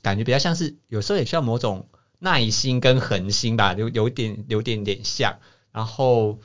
[0.02, 1.90] 感觉比较像是有时候也需要某种
[2.20, 5.40] 耐心跟恒心吧，有有点有点点像，
[5.74, 6.40] 然后。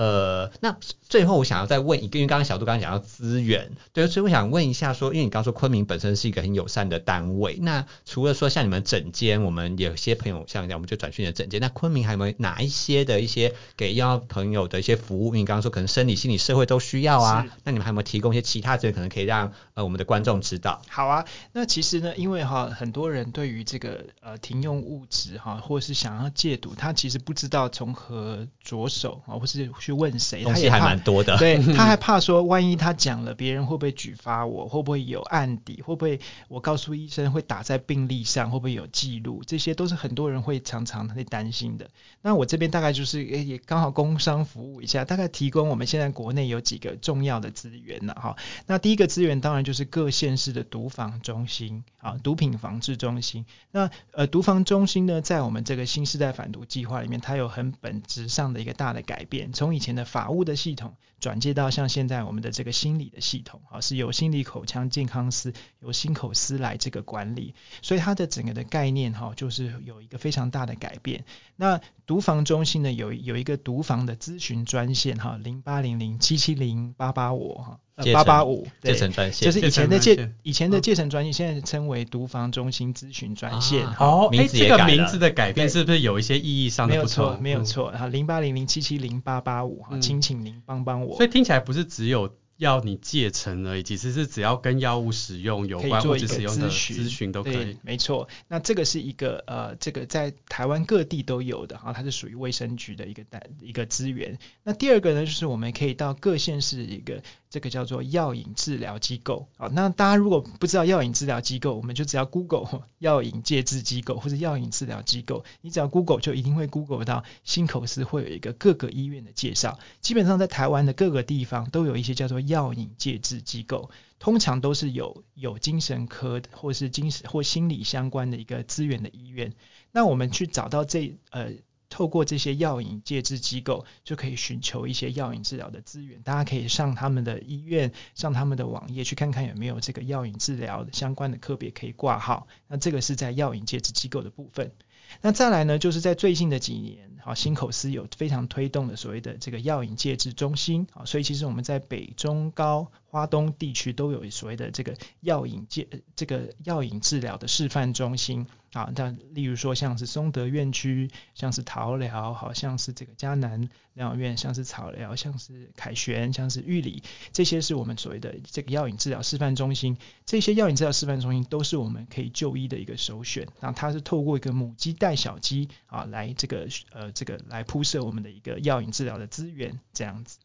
[0.00, 0.78] 呃，那
[1.10, 15.26] 最后我想要再问一个，因为刚刚小杜刚刚讲到资源，对，所以我想问一下说，因为你刚刚说昆明本身是一个很友善的单位，那除了说像你们整间，我们有些朋友像这样，我们就转去你的整间，那昆明还有没有哪一些的一些给要朋友的一些服务？
[15.26, 20.80] 因为你刚刚说可能生理、心理、社会都需要啊，那你们还有没有提供一些其他资源，可能可以让呃我们的观众知道？
[20.88, 29.68] 好啊，那其实呢，因为哈很多人对于这个呃停用物质哈，或是想要戒毒，他其实不知道从何着手啊，或是。
[29.90, 31.36] 去问谁，他也还蛮多的。
[31.36, 34.68] 对，他还怕说，万一他讲了，别人会不会举发我？
[34.68, 35.82] 会不会有案底？
[35.82, 38.50] 会不会我告诉医生会打在病历上？
[38.50, 39.42] 会不会有记录？
[39.44, 41.90] 这些都是很多人会常常会担心的。
[42.22, 48.14] 那我这边大概就是也刚好工商服务一下，大概提供我们现在国内有几个重要的资源呢？
[48.14, 48.36] 哈，
[48.66, 53.44] 那第一个资源当然就是各县市的毒防中心啊，毒品防治中心。
[53.72, 71.24] 那呃，毒防中心呢，在我们这个新世代反毒计划里面，它有很本质上的一个大的改变，从以前的法务的系统转接到像现在我们的这个心理的系统啊，是由心理口腔健康师由心口师来这个管理，所以它的整个的概念哈，就是有一个非常大的改变。
[71.56, 77.78] 那毒防中心呢，有有一个毒防的咨询专线哈，零八零零七七零八八五哈，
[78.14, 83.86] 八八五戒尘专线，就是以前的戒以前的戒尘专线，现在称为毒防中心咨询专线。
[83.86, 87.42] 啊、哦，哎，这个名字的改变是不是有一些意义上的不同？
[87.42, 87.92] 没有错，没有错。
[87.92, 91.09] 哈，零八零零七七零八八五哈，请请您帮帮我。
[91.16, 92.34] 所以听起来不是只有。
[92.60, 97.78] 要你戒成而已，其实是只要跟药物使用有关或者使用的咨询都可以。
[97.80, 98.28] 没错。
[98.48, 104.38] 那这个是一个呃，这个在台湾各地都有的哈，它是属于卫生局的一个单一个资源。
[104.62, 107.22] 那第二个呢，就是我们可以到各县市一个。
[107.50, 119.80] 这个叫做药瘾治疗机构啊，那大家如果不知道药瘾治疗机构，我们就只要 Google 药瘾戒治机构或者药瘾治疗机构，你只要 Google 就一定会 Google 到心口司会有一个各个医院的介绍。
[120.00, 123.90] 基本上在台湾的各个地方都有一些叫做药瘾戒治机构，
[124.20, 129.52] 通常都是有有精神科或是精神或心理相关的一个资源的医院。
[129.90, 131.54] 那我们去找到这呃。
[131.90, 136.22] 透过这些药引介质机构，就可以寻求一些药引治疗的资源。
[136.22, 142.46] 大家可以上他们的医院，上他们的网页去看看有没有这个药引治疗相关的科别可以挂号。
[142.68, 144.72] 那这个是在药引介质机构的部分。
[145.20, 158.46] 那再来呢，就是在最近的几年，好，心口司有非常推动的所谓的这个药引介质中心，好，所以其实我们在北中高花东地区都有所谓的这个药瘾戒这个药瘾治疗的示范中心。
[158.72, 167.02] 啊，那例如说像是松德院区，像是桃疗，好像是这个嘉南疗养院，像是草疗，像是凯旋，像是玉里，
[167.32, 169.98] 这些是我们所谓的这个药引治疗示范中心。
[170.24, 173.48] 这些药引治疗示范中心都是我们可以就医的一个首选。
[173.58, 180.38] 那它是透过一个母鸡带小鸡啊，来这个呃这个来铺设我们的一个药引治疗的资源，这样子。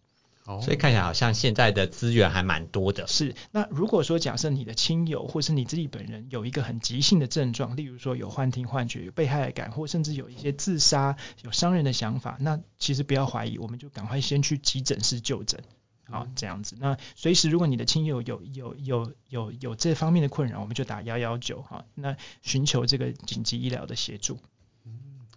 [0.61, 3.07] 所以看起来好像现在的资源还蛮多的。
[3.07, 15.59] 是，那如果说假设你的亲友或是你自己本人有一个很急性的症状，例如说有幻听、幻觉、有被害感，或甚至有一些自杀、有伤人的想法，那其实不要怀疑，我们就赶快先去急诊室就诊，
[16.07, 16.75] 好，这样子。
[16.79, 24.37] 那随时如果你的亲友有有有有有这方面的困扰，我们就打幺幺九，哈，那寻求这个紧急医疗的协助。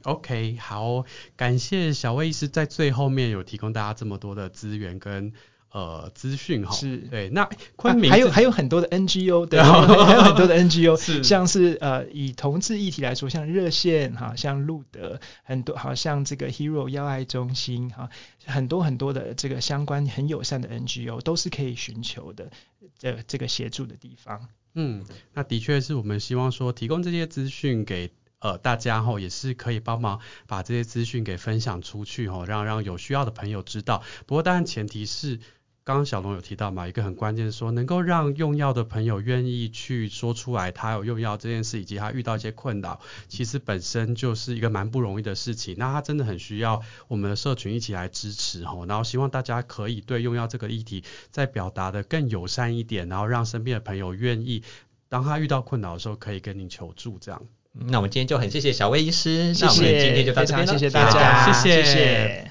[0.09, 1.04] OK，好，
[1.36, 5.34] 感谢小魏医师在最后面有提供大家这么多的资源跟
[5.70, 6.74] 呃资讯哈。
[6.74, 7.46] 是，对，那
[7.76, 18.09] 昆明、啊、还有还有很多的 NGO， 对，还有很多的 NGO，是像是呃以同志议题来说，像热线哈，像路德，很多好像这个 Hero 要爱中心哈，
[18.46, 22.50] 很多很多的这个相关很友善的 NGO 都是可以寻求的
[22.98, 24.48] 这这个协助的地方。
[24.72, 25.04] 嗯，
[25.34, 28.11] 那的确是我们希望说提供这些资讯给。
[28.41, 34.03] 呃，大家吼也是可以帮忙把这些资讯给分享出去吼，让让有需要的朋友知道。
[34.26, 35.41] 不过当然前提是，
[35.82, 45.74] 刚刚小龙有提到嘛，一个很关键是说，能够让用药的朋友愿意去说出来他有用药这件事，以及他遇到一些困扰，其实本身就是一个蛮不容易的事情。
[45.78, 54.62] 那他真的很需要我们的社群一起来支持吼，然后希望大家可以对用药这个议题再表达得更友善一点，然后让身边的朋友愿意，
[55.09, 57.43] 当他遇到困扰的时候，可以跟您求助这样。
[57.74, 61.84] 那我们今天就很谢谢小魏医师，谢谢，那我们今天就到这边，谢谢大家，谢谢。
[61.84, 62.50] 谢谢。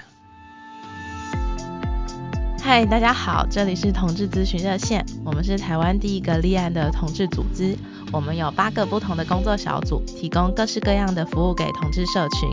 [2.61, 7.75] 嗨，大家好，这里是同志咨询热线，我们是台湾第一个立案的同志组织，
[8.11, 12.49] 我们有八个不同的工作小组，提供各式各样的服务给同志社群。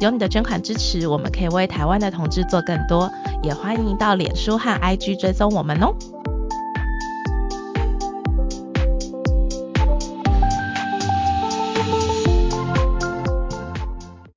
[0.00, 3.10] 有你的捐款支持，我们可以为台湾的同志做更多，
[3.42, 5.94] 也欢迎到脸书和 IG 追踪我们哦。